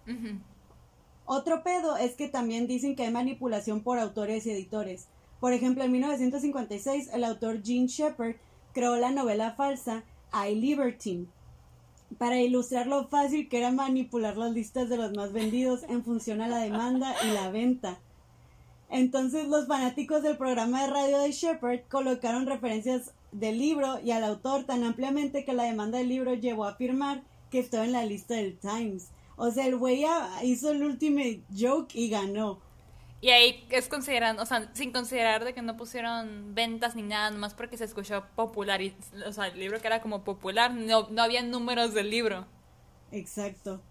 [1.25, 5.07] Otro pedo es que también dicen que hay manipulación por autores y editores.
[5.39, 8.35] Por ejemplo, en 1956 el autor Gene Shepard
[8.73, 11.27] creó la novela falsa I Libertine
[12.17, 16.41] para ilustrar lo fácil que era manipular las listas de los más vendidos en función
[16.41, 17.99] a la demanda y la venta.
[18.89, 24.23] Entonces los fanáticos del programa de radio de Shepard colocaron referencias del libro y al
[24.23, 28.05] autor tan ampliamente que la demanda del libro llevó a afirmar que estaba en la
[28.05, 29.09] lista del Times.
[29.35, 30.05] O sea, el güey
[30.43, 31.21] hizo el último
[31.57, 32.59] joke y ganó.
[33.21, 37.31] Y ahí es considerando, o sea, sin considerar de que no pusieron ventas ni nada,
[37.31, 41.09] nomás porque se escuchó popular, y, o sea, el libro que era como popular, no,
[41.09, 42.45] no había números del libro.
[43.11, 43.81] Exacto.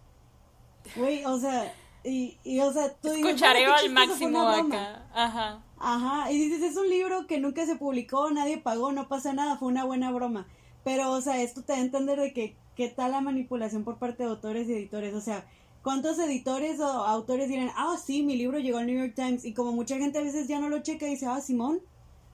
[0.96, 1.74] Güey, o sea,
[2.08, 5.06] y, y o sea, tú Escucharé al máximo acá.
[5.14, 5.62] Ajá.
[5.78, 6.32] Ajá.
[6.32, 9.68] Y dices, es un libro que nunca se publicó, nadie pagó, no pasa nada, fue
[9.68, 10.46] una buena broma.
[10.84, 13.98] Pero, o sea, esto te da a entender de que qué tal la manipulación por
[13.98, 15.14] parte de autores y editores.
[15.14, 15.46] O sea,
[15.82, 19.44] ¿cuántos editores o autores dirán, ah, sí, mi libro llegó al New York Times?
[19.44, 21.80] Y como mucha gente a veces ya no lo checa y dice, ah, Simón.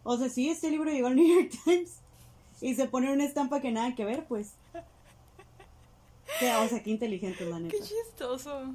[0.02, 2.00] O sea, sí, este libro llegó al New York Times.
[2.60, 4.52] Y se pone una estampa que nada que ver, pues.
[4.74, 7.76] o sea, qué inteligente, la neta.
[7.76, 8.74] Qué chistoso.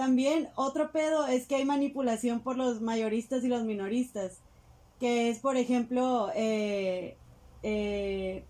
[0.00, 4.38] También otro pedo es que hay manipulación por los mayoristas y los minoristas,
[4.98, 7.18] que es, por ejemplo, eh,
[7.62, 8.42] eh,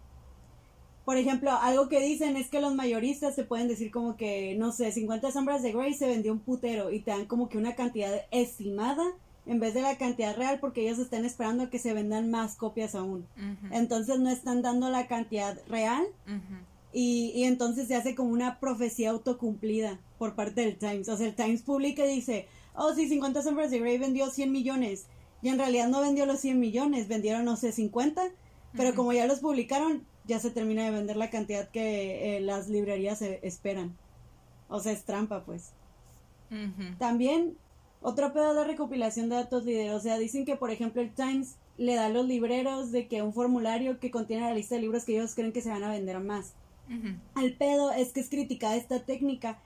[1.05, 4.71] por ejemplo, algo que dicen es que los mayoristas se pueden decir como que, no
[4.71, 7.75] sé, 50 sombras de Grey se vendió un putero y te dan como que una
[7.75, 9.03] cantidad estimada
[9.45, 12.95] en vez de la cantidad real porque ellos están esperando que se vendan más copias
[12.95, 13.27] aún.
[13.73, 16.07] Entonces no están dando la cantidad real
[16.93, 21.09] Y, y entonces se hace como una profecía autocumplida por parte del Times.
[21.09, 24.53] O sea, el Times publica y dice, oh sí, 50 sombras de Grey vendió 100
[24.53, 25.07] millones.
[25.41, 28.23] Y en realidad no vendió los 100 millones, vendieron, no sé, 50.
[28.77, 32.69] Pero como ya los publicaron, ya se termina de vender la cantidad que eh, las
[32.69, 33.97] librerías eh, esperan.
[34.69, 35.73] O sea, es trampa, pues.
[36.99, 37.57] También,
[38.03, 39.93] otro pedo de recopilación de datos líder.
[39.93, 43.23] O sea, dicen que, por ejemplo, el Times le da a los libreros de que
[43.23, 45.91] un formulario que contiene la lista de libros que ellos creen que se van a
[45.91, 46.53] vender más.
[47.41, 49.59] El pedo es que es criticada esta técnica.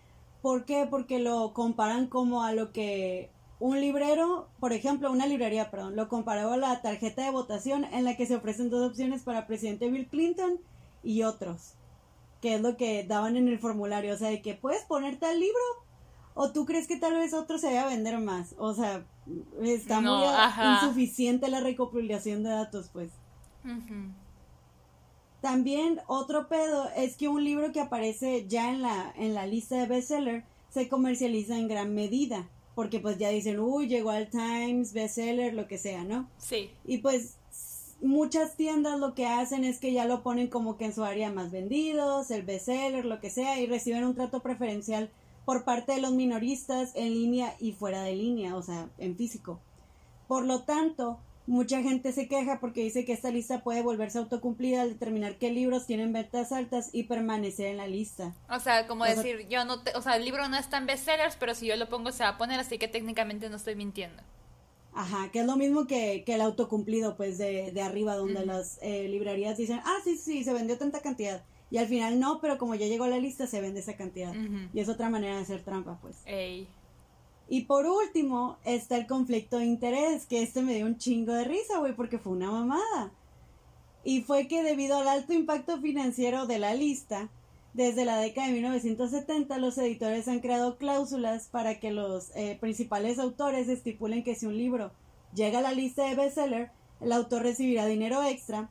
[0.44, 0.86] ¿Por qué?
[0.90, 3.30] Porque lo comparan como a lo que
[3.60, 8.04] un librero, por ejemplo, una librería, perdón, lo comparó a la tarjeta de votación en
[8.04, 10.60] la que se ofrecen dos opciones para presidente Bill Clinton
[11.02, 11.76] y otros,
[12.42, 15.40] que es lo que daban en el formulario, o sea, de que puedes poner tal
[15.40, 15.62] libro
[16.34, 19.02] o tú crees que tal vez otro se vaya a vender más, o sea,
[19.62, 20.26] está muy
[20.74, 23.08] insuficiente la recopilación de datos, pues.
[25.44, 29.76] También otro pedo es que un libro que aparece ya en la, en la lista
[29.76, 34.94] de bestseller se comercializa en gran medida, porque pues ya dicen, uy, llegó al Times,
[34.94, 36.30] bestseller, lo que sea, ¿no?
[36.38, 36.70] Sí.
[36.86, 37.36] Y pues
[38.00, 41.30] muchas tiendas lo que hacen es que ya lo ponen como que en su área
[41.30, 45.10] más vendidos, el bestseller, lo que sea, y reciben un trato preferencial
[45.44, 49.60] por parte de los minoristas en línea y fuera de línea, o sea, en físico.
[50.26, 54.80] Por lo tanto, Mucha gente se queja porque dice que esta lista puede volverse autocumplida
[54.80, 58.34] al determinar qué libros tienen ventas altas y permanecer en la lista.
[58.48, 61.54] O sea, como decir, yo no, o sea, el libro no está en bestsellers, pero
[61.54, 64.22] si yo lo pongo se va a poner, así que técnicamente no estoy mintiendo.
[64.94, 69.08] Ajá, que es lo mismo que, el autocumplido, pues, de, de arriba, donde las eh,
[69.08, 71.42] librerías dicen, ah, sí, sí, se vendió tanta cantidad.
[71.70, 74.32] Y al final no, pero como ya llegó a la lista, se vende esa cantidad.
[74.72, 76.16] Y es otra manera de hacer trampa, pues.
[76.24, 76.68] Ey.
[77.48, 81.44] Y por último está el conflicto de interés, que este me dio un chingo de
[81.44, 83.12] risa, güey, porque fue una mamada.
[84.02, 87.28] Y fue que debido al alto impacto financiero de la lista,
[87.74, 93.18] desde la década de 1970 los editores han creado cláusulas para que los eh, principales
[93.18, 94.92] autores estipulen que si un libro
[95.34, 98.70] llega a la lista de bestseller, el autor recibirá dinero extra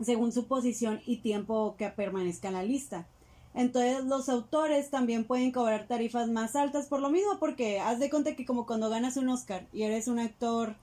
[0.00, 3.06] según su posición y tiempo que permanezca en la lista.
[3.54, 8.10] Entonces los autores también pueden cobrar tarifas más altas por lo mismo, porque haz de
[8.10, 10.74] cuenta que como cuando ganas un Oscar y eres un actor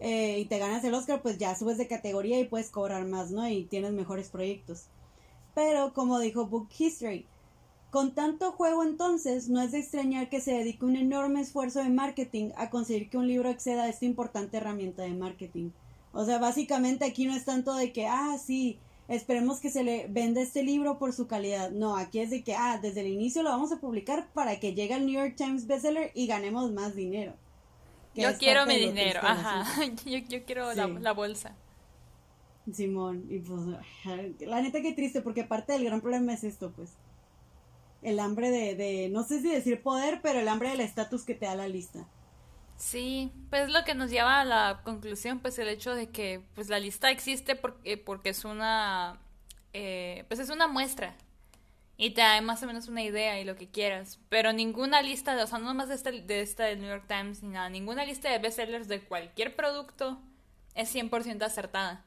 [0.00, 3.30] eh, y te ganas el Oscar, pues ya subes de categoría y puedes cobrar más,
[3.30, 3.48] ¿no?
[3.48, 4.84] Y tienes mejores proyectos.
[5.54, 7.26] Pero como dijo Book History,
[7.90, 11.88] con tanto juego entonces, no es de extrañar que se dedique un enorme esfuerzo de
[11.88, 15.70] marketing a conseguir que un libro acceda a esta importante herramienta de marketing.
[16.12, 20.06] O sea, básicamente aquí no es tanto de que, ah, sí, esperemos que se le
[20.08, 21.70] venda este libro por su calidad.
[21.70, 24.74] No, aquí es de que, ah, desde el inicio lo vamos a publicar para que
[24.74, 27.34] llegue al New York Times bestseller y ganemos más dinero.
[28.14, 29.64] Yo quiero mi dinero, ajá.
[30.04, 31.54] Yo, quiero la, bolsa.
[32.72, 33.60] Simón, y pues,
[34.40, 36.90] la neta que triste, porque parte del gran problema es esto, pues.
[38.02, 41.34] El hambre de, de, no sé si decir poder, pero el hambre del estatus que
[41.34, 42.06] te da la lista.
[42.76, 46.68] Sí, pues lo que nos lleva a la conclusión, pues el hecho de que pues
[46.68, 49.18] la lista existe porque, porque es una,
[49.72, 51.16] eh, pues es una muestra
[51.96, 55.34] y te da más o menos una idea y lo que quieras, pero ninguna lista,
[55.34, 57.70] de, o sea, no más de esta, de esta del New York Times ni nada,
[57.70, 60.20] ninguna lista de bestsellers de cualquier producto
[60.74, 62.04] es 100% acertada.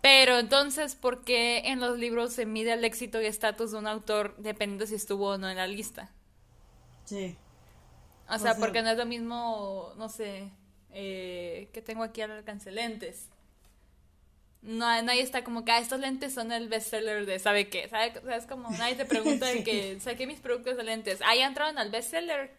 [0.00, 3.88] Pero entonces, ¿por qué en los libros se mide el éxito y estatus de un
[3.88, 6.14] autor dependiendo si estuvo o no en la lista?
[7.04, 7.36] Sí.
[8.28, 10.50] O sea, porque no es lo mismo, no sé,
[10.90, 13.28] eh, que tengo aquí al alcance lentes.
[14.62, 17.88] No, nadie está como que ah, estos lentes son el bestseller de ¿sabe qué?
[17.88, 18.18] ¿Sabe?
[18.18, 21.20] O sea, es como nadie te pregunta de que saqué mis productos de lentes.
[21.24, 22.50] Ahí entraron al bestseller.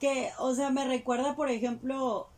[0.00, 2.28] Que, o sea, me recuerda, por ejemplo,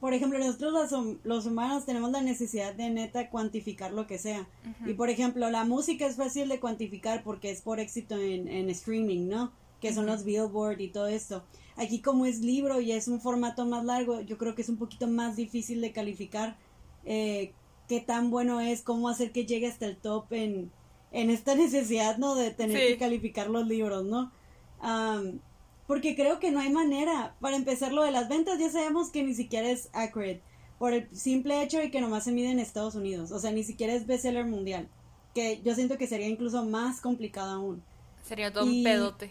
[0.00, 4.46] por ejemplo, nosotros los, los, humanos tenemos la necesidad de neta cuantificar lo que sea.
[4.86, 8.70] Y por ejemplo, la música es fácil de cuantificar porque es por éxito en, en
[8.70, 9.52] streaming, ¿no?
[9.80, 11.44] Que son los billboard y todo esto.
[11.76, 14.78] Aquí como es libro y es un formato más largo, yo creo que es un
[14.78, 16.56] poquito más difícil de calificar
[17.04, 17.52] eh,
[17.88, 20.70] qué tan bueno es, cómo hacer que llegue hasta el top en,
[21.12, 22.34] en esta necesidad, ¿no?
[22.34, 24.32] De tener que calificar los libros, ¿no?
[25.88, 27.34] porque creo que no hay manera.
[27.40, 30.42] Para empezar, lo de las ventas ya sabemos que ni siquiera es accurate.
[30.78, 33.32] Por el simple hecho de que nomás se mide en Estados Unidos.
[33.32, 34.88] O sea, ni siquiera es bestseller mundial.
[35.34, 37.82] Que yo siento que sería incluso más complicado aún.
[38.22, 39.30] Sería todo un pedote.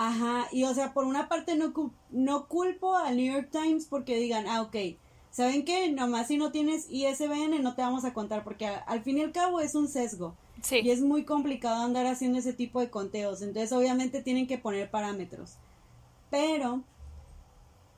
[0.00, 1.72] Ajá, y o sea, por una parte no,
[2.10, 4.76] no culpo al New York Times porque digan, ah, ok,
[5.32, 5.90] ¿saben qué?
[5.90, 9.32] Nomás si no tienes ISBN no te vamos a contar porque al fin y al
[9.32, 10.36] cabo es un sesgo.
[10.62, 10.82] Sí.
[10.84, 14.88] Y es muy complicado andar haciendo ese tipo de conteos, entonces obviamente tienen que poner
[14.88, 15.56] parámetros.
[16.30, 16.84] Pero,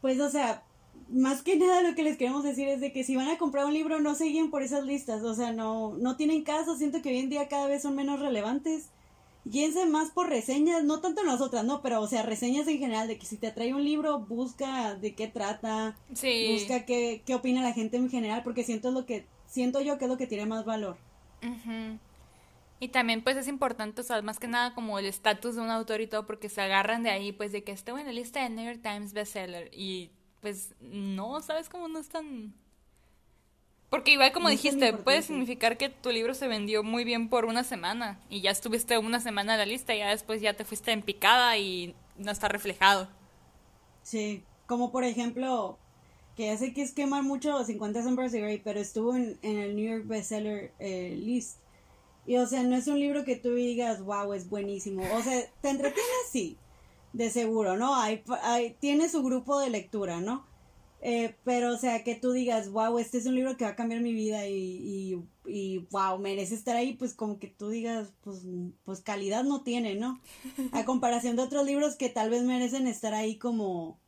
[0.01, 0.63] pues o sea,
[1.11, 3.67] más que nada lo que les queremos decir es de que si van a comprar
[3.67, 7.03] un libro no se guíen por esas listas, o sea, no, no tienen caso, siento
[7.03, 8.89] que hoy en día cada vez son menos relevantes.
[9.45, 12.79] Guíense más por reseñas, no tanto en las otras, no, pero o sea, reseñas en
[12.79, 16.51] general, de que si te atrae un libro, busca de qué trata, Sí.
[16.53, 20.05] busca qué, qué opina la gente en general, porque siento lo que, siento yo que
[20.05, 20.99] es lo que tiene más valor.
[21.43, 21.99] Ujú.
[22.81, 25.71] Y también pues es importante, o sea, más que nada como el estatus de un
[25.71, 28.43] autor y todo, porque se agarran de ahí, pues de que estuvo en la lista
[28.43, 30.11] de New York Times bestseller y
[30.41, 32.55] pues no, ¿sabes cómo no es tan...
[33.91, 37.45] Porque igual como No dijiste, puede significar que tu libro se vendió muy bien por
[37.45, 40.65] una semana y ya estuviste una semana en la lista y ya después ya te
[40.65, 43.09] fuiste en picada y no está reflejado.
[44.05, 45.77] Sí, como por ejemplo,
[46.37, 49.59] que ya sé que es quemar mucho 50 Sombras de Grey, pero estuvo en, en
[49.59, 51.59] el New York Bestseller eh, List.
[52.27, 55.03] Y o sea, no es un libro que tú digas, wow, es buenísimo.
[55.15, 56.57] O sea, te entretiene sí,
[57.13, 57.97] de seguro, ¿no?
[57.97, 60.47] Hay, hay, tiene su grupo de lectura, ¿no?
[61.03, 63.77] Eh, pero o sea, que tú digas, wow, este es un libro que va a
[63.77, 64.55] cambiar mi vida y,
[65.15, 68.43] y, y wow, merece estar ahí, pues como que tú digas, pues,
[68.85, 70.21] pues calidad no tiene, ¿no?
[70.73, 73.99] A comparación de otros libros que tal vez merecen estar ahí como,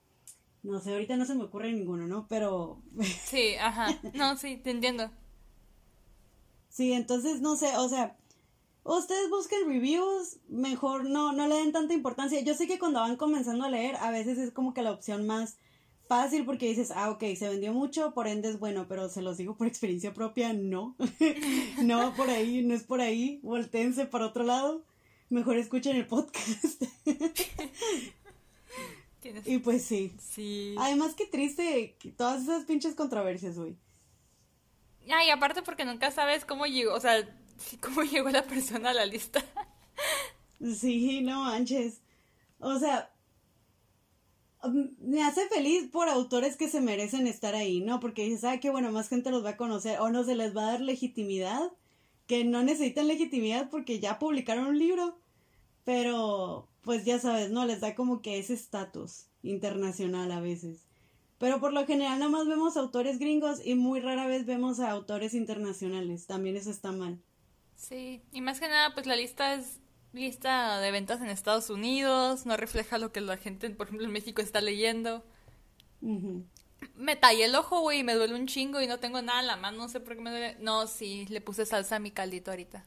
[0.63, 2.27] no sé, ahorita no se me ocurre ninguno, ¿no?
[2.29, 2.83] Pero
[3.25, 4.01] Sí, ajá.
[4.15, 5.11] No, sí, te entiendo.
[6.69, 8.17] sí, entonces no sé, o sea,
[8.85, 12.41] ustedes busquen reviews, mejor no, no le den tanta importancia.
[12.43, 15.27] Yo sé que cuando van comenzando a leer, a veces es como que la opción
[15.27, 15.59] más
[16.13, 19.39] fácil porque dices, ah, ok, se vendió mucho, por ende es bueno, pero se los
[19.39, 20.95] digo por experiencia propia, no.
[21.83, 24.85] no, por ahí, no es por ahí, volteense para otro lado.
[25.31, 26.83] Mejor escuchen el podcast.
[29.45, 30.13] Y pues sí.
[30.19, 30.75] Sí.
[30.81, 33.77] Además, qué triste todas esas pinches controversias, güey.
[35.09, 37.25] Ah, y aparte porque nunca sabes cómo llegó, o sea,
[37.81, 39.41] cómo llegó la persona a la lista.
[40.61, 42.01] Sí, no manches.
[42.59, 43.13] O sea,
[44.71, 48.01] me hace feliz por autores que se merecen estar ahí, ¿no?
[48.01, 50.57] Porque dices, ah, qué bueno, más gente los va a conocer, o no se les
[50.57, 51.73] va a dar legitimidad,
[52.27, 55.19] que no necesitan legitimidad porque ya publicaron un libro,
[55.85, 57.65] pero pues ya sabes, ¿no?
[57.67, 60.87] Les da como que ese estatus internacional a veces.
[61.39, 64.91] Pero por lo general nada más vemos autores gringos y muy rara vez vemos a
[64.91, 67.21] autores internacionales, también eso está mal.
[67.77, 69.81] Sí, y más que nada, pues la lista es
[70.13, 74.13] lista de ventas en Estados Unidos, no refleja lo que la gente, por ejemplo, en
[74.13, 75.25] México está leyendo.
[76.97, 79.47] Me tallé el ojo, güey, y me duele un chingo y no tengo nada en
[79.47, 80.57] la mano, no sé por qué me duele.
[80.61, 82.85] No, sí, le puse salsa a mi caldito ahorita.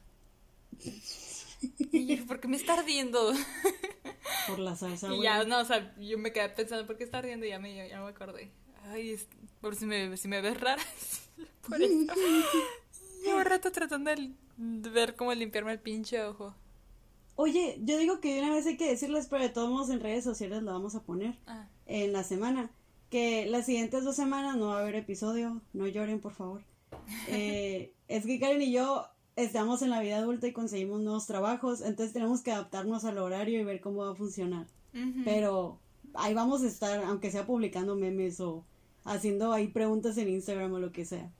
[1.90, 3.32] Y yo, ¿por qué me está ardiendo?
[4.46, 5.22] Por la salsa, Y güey.
[5.22, 7.46] ya, no, o sea, yo me quedé pensando, ¿por qué está ardiendo?
[7.46, 8.50] Y ya me, ya me acordé.
[8.84, 9.26] Ay, es-
[9.60, 10.82] por si me, si me ves rara.
[11.68, 11.92] por eso.
[13.24, 16.54] Llevo rato tratando de, de ver cómo limpiarme el pinche ojo.
[17.36, 20.24] Oye, yo digo que una vez hay que decirles, pero de todos modos en redes
[20.24, 22.70] sociales lo vamos a poner Ah, en la semana.
[23.10, 26.62] Que las siguientes dos semanas no va a haber episodio, no lloren por favor.
[27.28, 29.06] Eh, es que Karen y yo
[29.36, 33.60] estamos en la vida adulta y conseguimos nuevos trabajos, entonces tenemos que adaptarnos al horario
[33.60, 34.66] y ver cómo va a funcionar.
[35.24, 35.78] Pero
[36.14, 38.64] ahí vamos a estar, aunque sea publicando memes o
[39.04, 41.30] haciendo ahí preguntas en Instagram o lo que sea.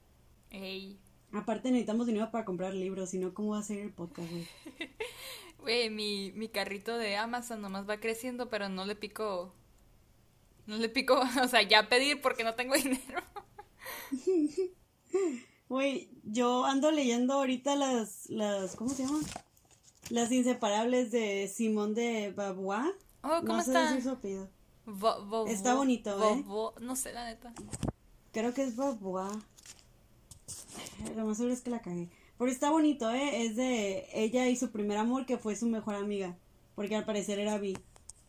[0.51, 0.99] Ey.
[1.33, 4.47] Aparte necesitamos dinero para comprar libros, si no, ¿cómo va a ser el podcast, güey?
[5.67, 9.53] Güey, mi, mi carrito de Amazon nomás va creciendo, pero no le pico.
[10.69, 13.21] No le pico, o sea, ya pedir porque no tengo dinero.
[15.69, 19.19] Güey, yo ando leyendo ahorita las, las, ¿cómo se llama?
[20.11, 22.95] Las inseparables de Simón de Beauvoir.
[23.23, 24.01] Oh, ¿cómo no está?
[24.01, 24.17] su
[25.49, 26.45] Está bonito, ¿eh?
[26.81, 27.53] no sé, la neta.
[28.33, 29.37] Creo que es Beauvoir.
[31.17, 32.09] Lo más seguro es que la cagué.
[32.39, 33.45] Pero está bonito, ¿eh?
[33.47, 36.37] Es de ella y su primer amor, que fue su mejor amiga.
[36.75, 37.77] Porque al parecer era bi.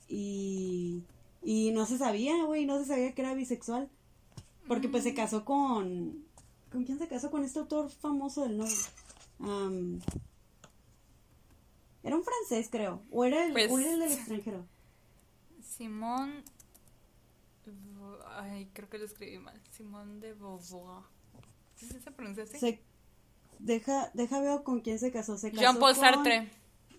[0.07, 1.03] Y,
[1.43, 3.89] y no se sabía, güey, no se sabía que era bisexual.
[4.67, 6.25] Porque pues se casó con...
[6.71, 7.31] ¿Con quién se casó?
[7.31, 8.73] Con este autor famoso del novel.
[9.39, 9.99] Am,
[12.03, 13.01] era un francés, creo.
[13.11, 14.65] O era el, Pues- o era el del extranjero.
[15.61, 16.43] Simón.
[18.29, 19.61] Ay, creo que lo escribí mal.
[19.71, 21.03] Simón de Beauvoir.
[21.75, 22.57] ¿Sí se pronuncia así?
[22.57, 22.81] Se,
[23.59, 25.37] deja, deja veo con quién se casó.
[25.37, 26.49] Se casó Jean-Paul con- Sartre.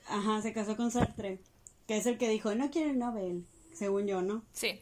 [0.09, 1.41] Ajá, se casó con Sartre,
[1.87, 4.43] que es el que dijo, no quiero el Nobel, según yo, ¿no?
[4.53, 4.81] Sí.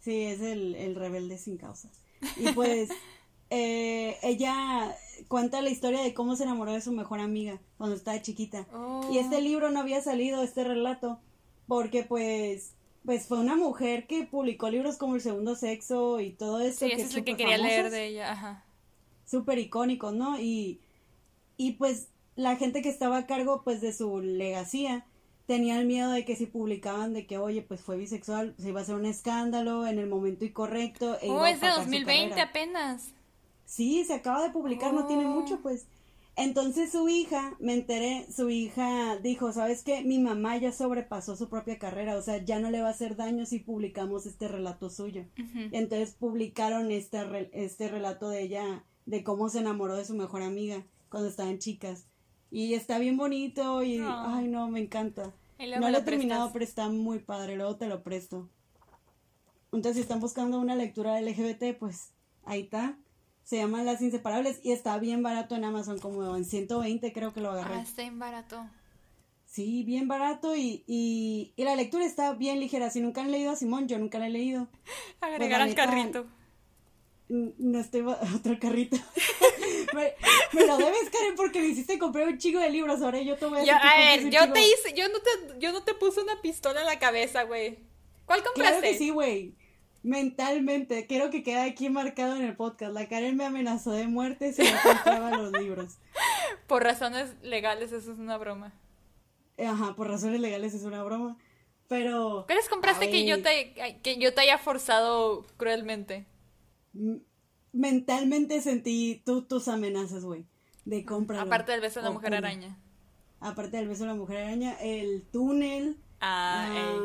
[0.00, 1.90] Sí, es el, el rebelde sin causa.
[2.36, 2.88] Y pues,
[3.50, 4.96] eh, ella
[5.28, 8.66] cuenta la historia de cómo se enamoró de su mejor amiga cuando estaba chiquita.
[8.72, 9.08] Oh.
[9.12, 11.20] Y este libro no había salido, este relato,
[11.66, 16.60] porque pues, pues fue una mujer que publicó libros como El Segundo Sexo y todo
[16.60, 16.86] esto.
[16.86, 18.32] Sí, ese es el que quería leer de ella.
[18.32, 18.64] Ajá.
[19.24, 20.40] Súper icónicos, ¿no?
[20.40, 20.80] Y,
[21.56, 25.06] y pues la gente que estaba a cargo pues de su legacía
[25.46, 28.82] tenían miedo de que si publicaban de que, oye, pues fue bisexual, se iba a
[28.82, 31.18] hacer un escándalo en el momento incorrecto.
[31.20, 33.10] E oh, es de 2020 apenas.
[33.66, 35.86] Sí, se acaba de publicar, no tiene mucho, pues.
[36.36, 40.02] Entonces su hija, me enteré, su hija dijo, ¿sabes qué?
[40.02, 43.14] Mi mamá ya sobrepasó su propia carrera, o sea, ya no le va a hacer
[43.14, 45.26] daño si publicamos este relato suyo.
[45.70, 50.84] Entonces publicaron este, este relato de ella, de cómo se enamoró de su mejor amiga
[51.08, 52.06] cuando estaban chicas.
[52.50, 55.32] Y está bien bonito y, ay no, me encanta.
[55.80, 58.48] No lo he terminado, pero está muy padre, luego te lo presto.
[59.72, 62.12] Entonces, si están buscando una lectura LGBT, pues
[62.44, 62.96] ahí está.
[63.42, 67.40] Se llama Las Inseparables y está bien barato en Amazon, como en 120 creo que
[67.40, 67.74] lo agarré.
[67.74, 68.64] Ah, está bien barato.
[69.46, 72.90] Sí, bien barato y, y, la lectura está bien ligera.
[72.90, 74.68] Si nunca han leído a Simón, yo nunca la he leído.
[75.20, 76.26] Agregar pues, al carrito.
[77.28, 78.02] No estoy
[78.34, 78.96] otro carrito.
[79.94, 83.02] me, lo debes, Karen, porque me hiciste comprar un chico de libros.
[83.02, 85.72] Ahora yo te voy a yo, A ver, yo te hice, yo no te, yo
[85.72, 87.78] no te puse una pistola en la cabeza, güey.
[88.26, 88.78] ¿Cuál compraste?
[88.78, 89.54] Claro que sí, güey
[90.04, 92.92] mentalmente, quiero que quede aquí marcado en el podcast.
[92.92, 95.96] La Karen me amenazó de muerte si no compraba los libros.
[96.68, 98.72] Por razones legales, eso es una broma.
[99.58, 101.36] Ajá, por razones legales es una broma.
[101.88, 102.44] Pero.
[102.46, 106.26] ¿Qué les compraste que yo, te, que yo te haya forzado cruelmente?
[107.72, 110.46] Mentalmente sentí tus amenazas, güey.
[110.84, 111.42] De compra.
[111.42, 112.78] Aparte del beso de la mujer araña.
[113.40, 115.98] Aparte del beso de la mujer araña, el túnel.
[116.20, 117.02] Ah,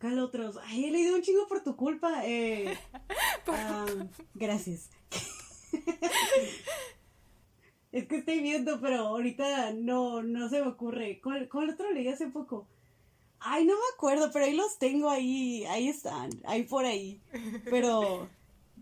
[0.00, 0.58] ¿Cuál otros?
[0.64, 2.26] Ay, he leído un chingo por tu culpa.
[2.26, 2.76] Eh,
[4.34, 4.90] gracias.
[7.92, 11.20] es que estoy viendo, pero ahorita no, no se me ocurre.
[11.22, 12.66] ¿Cuál, ¿Cuál otro leí hace poco?
[13.40, 17.20] Ay, no me acuerdo, pero ahí los tengo ahí, ahí están, ahí por ahí.
[17.70, 18.28] Pero,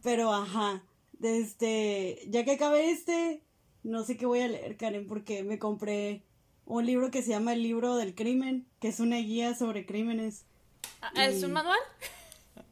[0.05, 0.85] pero ajá.
[1.19, 3.43] Desde, ya que acabé este,
[3.83, 6.23] no sé qué voy a leer, Karen, porque me compré
[6.67, 10.45] un libro que se llama El libro del crimen, que es una guía sobre crímenes.
[11.01, 11.79] Ah, ¿Es un manual?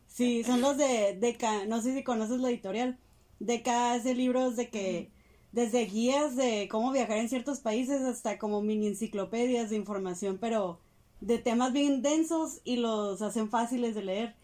[0.07, 2.99] Sí, son los de Deca, no sé si conoces la editorial.
[3.41, 5.11] Deca hace libros de que,
[5.53, 10.81] desde guías de cómo viajar en ciertos países hasta como mini enciclopedias de información, pero
[11.23, 14.42] de temas bien densos y los hacen fáciles de leer.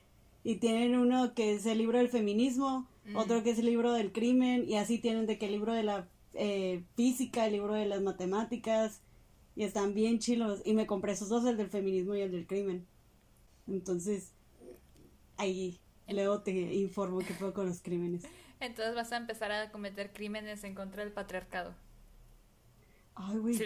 [0.49, 3.17] Y tienen uno que es el libro del feminismo, mm.
[3.17, 5.83] otro que es el libro del crimen, y así tienen de que el libro de
[5.83, 9.03] la eh, física, el libro de las matemáticas,
[9.55, 10.63] y están bien chilos.
[10.65, 12.87] Y me compré esos dos, el del feminismo y el del crimen.
[13.67, 14.33] Entonces,
[15.37, 15.79] ahí
[16.09, 18.25] luego te informo qué fue con los crímenes.
[18.59, 21.75] Entonces vas a empezar a cometer crímenes en contra del patriarcado.
[23.15, 23.59] Ay, güey.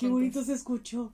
[0.00, 1.12] qué bonito se escuchó.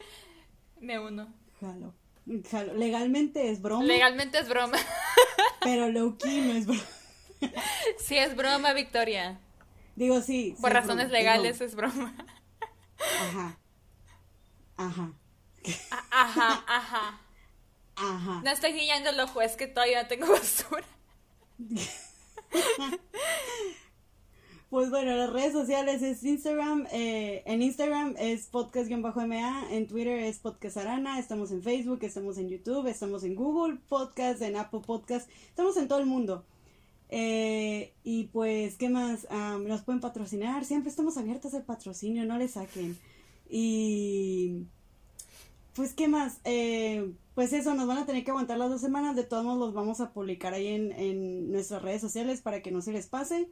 [0.80, 1.32] Me uno.
[1.60, 1.94] Jalo.
[2.26, 3.84] Legalmente es broma.
[3.84, 4.78] Legalmente es broma.
[5.62, 6.82] pero Loki no es broma.
[7.98, 9.40] sí es broma, Victoria.
[9.96, 10.54] Digo, sí.
[10.60, 12.14] Por razones legales es broma.
[12.98, 13.58] Ajá.
[14.76, 15.12] Ajá.
[16.10, 17.20] Ajá, ajá.
[18.42, 20.86] No estoy guiando el ojo, es que todavía tengo basura.
[24.72, 30.38] Pues bueno, las redes sociales es Instagram, eh, en Instagram es podcast-ma, en Twitter es
[30.38, 35.28] podcast arana, estamos en Facebook, estamos en YouTube, estamos en Google Podcast, en Apple Podcast,
[35.50, 36.46] estamos en todo el mundo.
[37.10, 39.28] Eh, y pues, ¿qué más?
[39.60, 42.96] nos pueden patrocinar, siempre estamos abiertos al patrocinio, no le saquen.
[43.50, 44.68] Y
[45.74, 46.40] pues, ¿qué más?
[46.44, 49.16] Eh, pues eso, nos van a tener que aguantar las dos semanas.
[49.16, 52.80] De todos modos, los vamos a publicar ahí en nuestras redes sociales para que no
[52.80, 53.50] se les pase.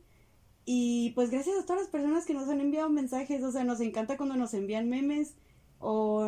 [0.73, 3.43] Y pues gracias a todas las personas que nos han enviado mensajes.
[3.43, 5.35] O sea, nos encanta cuando nos envían memes
[5.81, 6.19] o,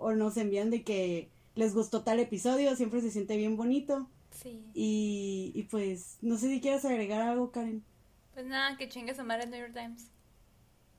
[0.00, 2.74] o, nos envían de que les gustó tal episodio.
[2.74, 4.08] Siempre se siente bien bonito.
[4.30, 4.64] Sí.
[4.72, 7.84] Y, y pues, no sé si quieres agregar algo, Karen.
[8.32, 10.08] Pues nada, que chingue su madre en New York Times.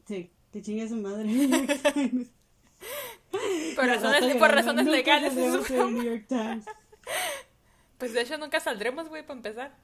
[0.07, 2.29] Sí, que chingue su madre en New York Times.
[3.75, 5.33] Por razones, por razones legales.
[5.33, 6.65] New York Times.
[7.97, 9.82] Pues de hecho nunca saldremos, güey, para empezar.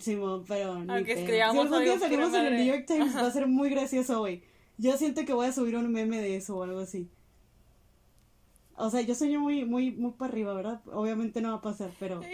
[0.00, 0.18] Sí,
[0.48, 3.46] pero Aunque escribamos si algún día salimos en el New York Times, va a ser
[3.46, 4.42] muy gracioso, güey.
[4.78, 7.10] Yo siento que voy a subir un meme de eso o algo así.
[8.76, 10.80] O sea, yo sueño muy, muy, muy para arriba, ¿verdad?
[10.92, 12.20] Obviamente no va a pasar, pero...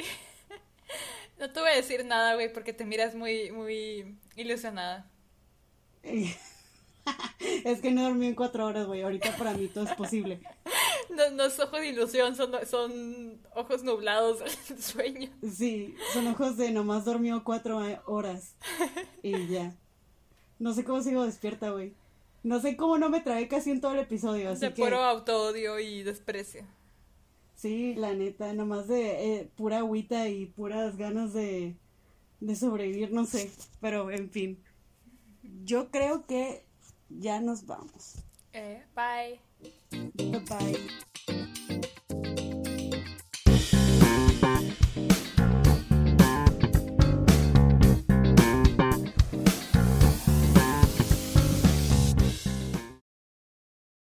[1.39, 5.11] No te voy a decir nada, güey, porque te miras muy, muy ilusionada.
[6.03, 9.01] es que no dormí en cuatro horas, güey.
[9.01, 10.41] Ahorita para mí todo es posible.
[11.11, 14.39] No, no es ojos de ilusión, son, son ojos nublados
[14.69, 15.31] del sueño.
[15.53, 18.55] Sí, son ojos de nomás dormió cuatro horas.
[19.23, 19.75] Y ya.
[20.59, 21.95] No sé cómo sigo despierta, güey.
[22.43, 25.79] No sé cómo no me trae casi en todo el episodio, así de puro autoodio
[25.79, 26.65] y desprecio.
[27.55, 31.77] Sí, la neta, nomás de eh, pura agüita y puras ganas de,
[32.41, 33.51] de sobrevivir, no sé.
[33.81, 34.63] Pero, en fin.
[35.65, 36.65] Yo creo que
[37.11, 38.15] ya nos vamos.
[38.55, 39.50] Eh, bye.
[39.91, 40.77] Bye bye.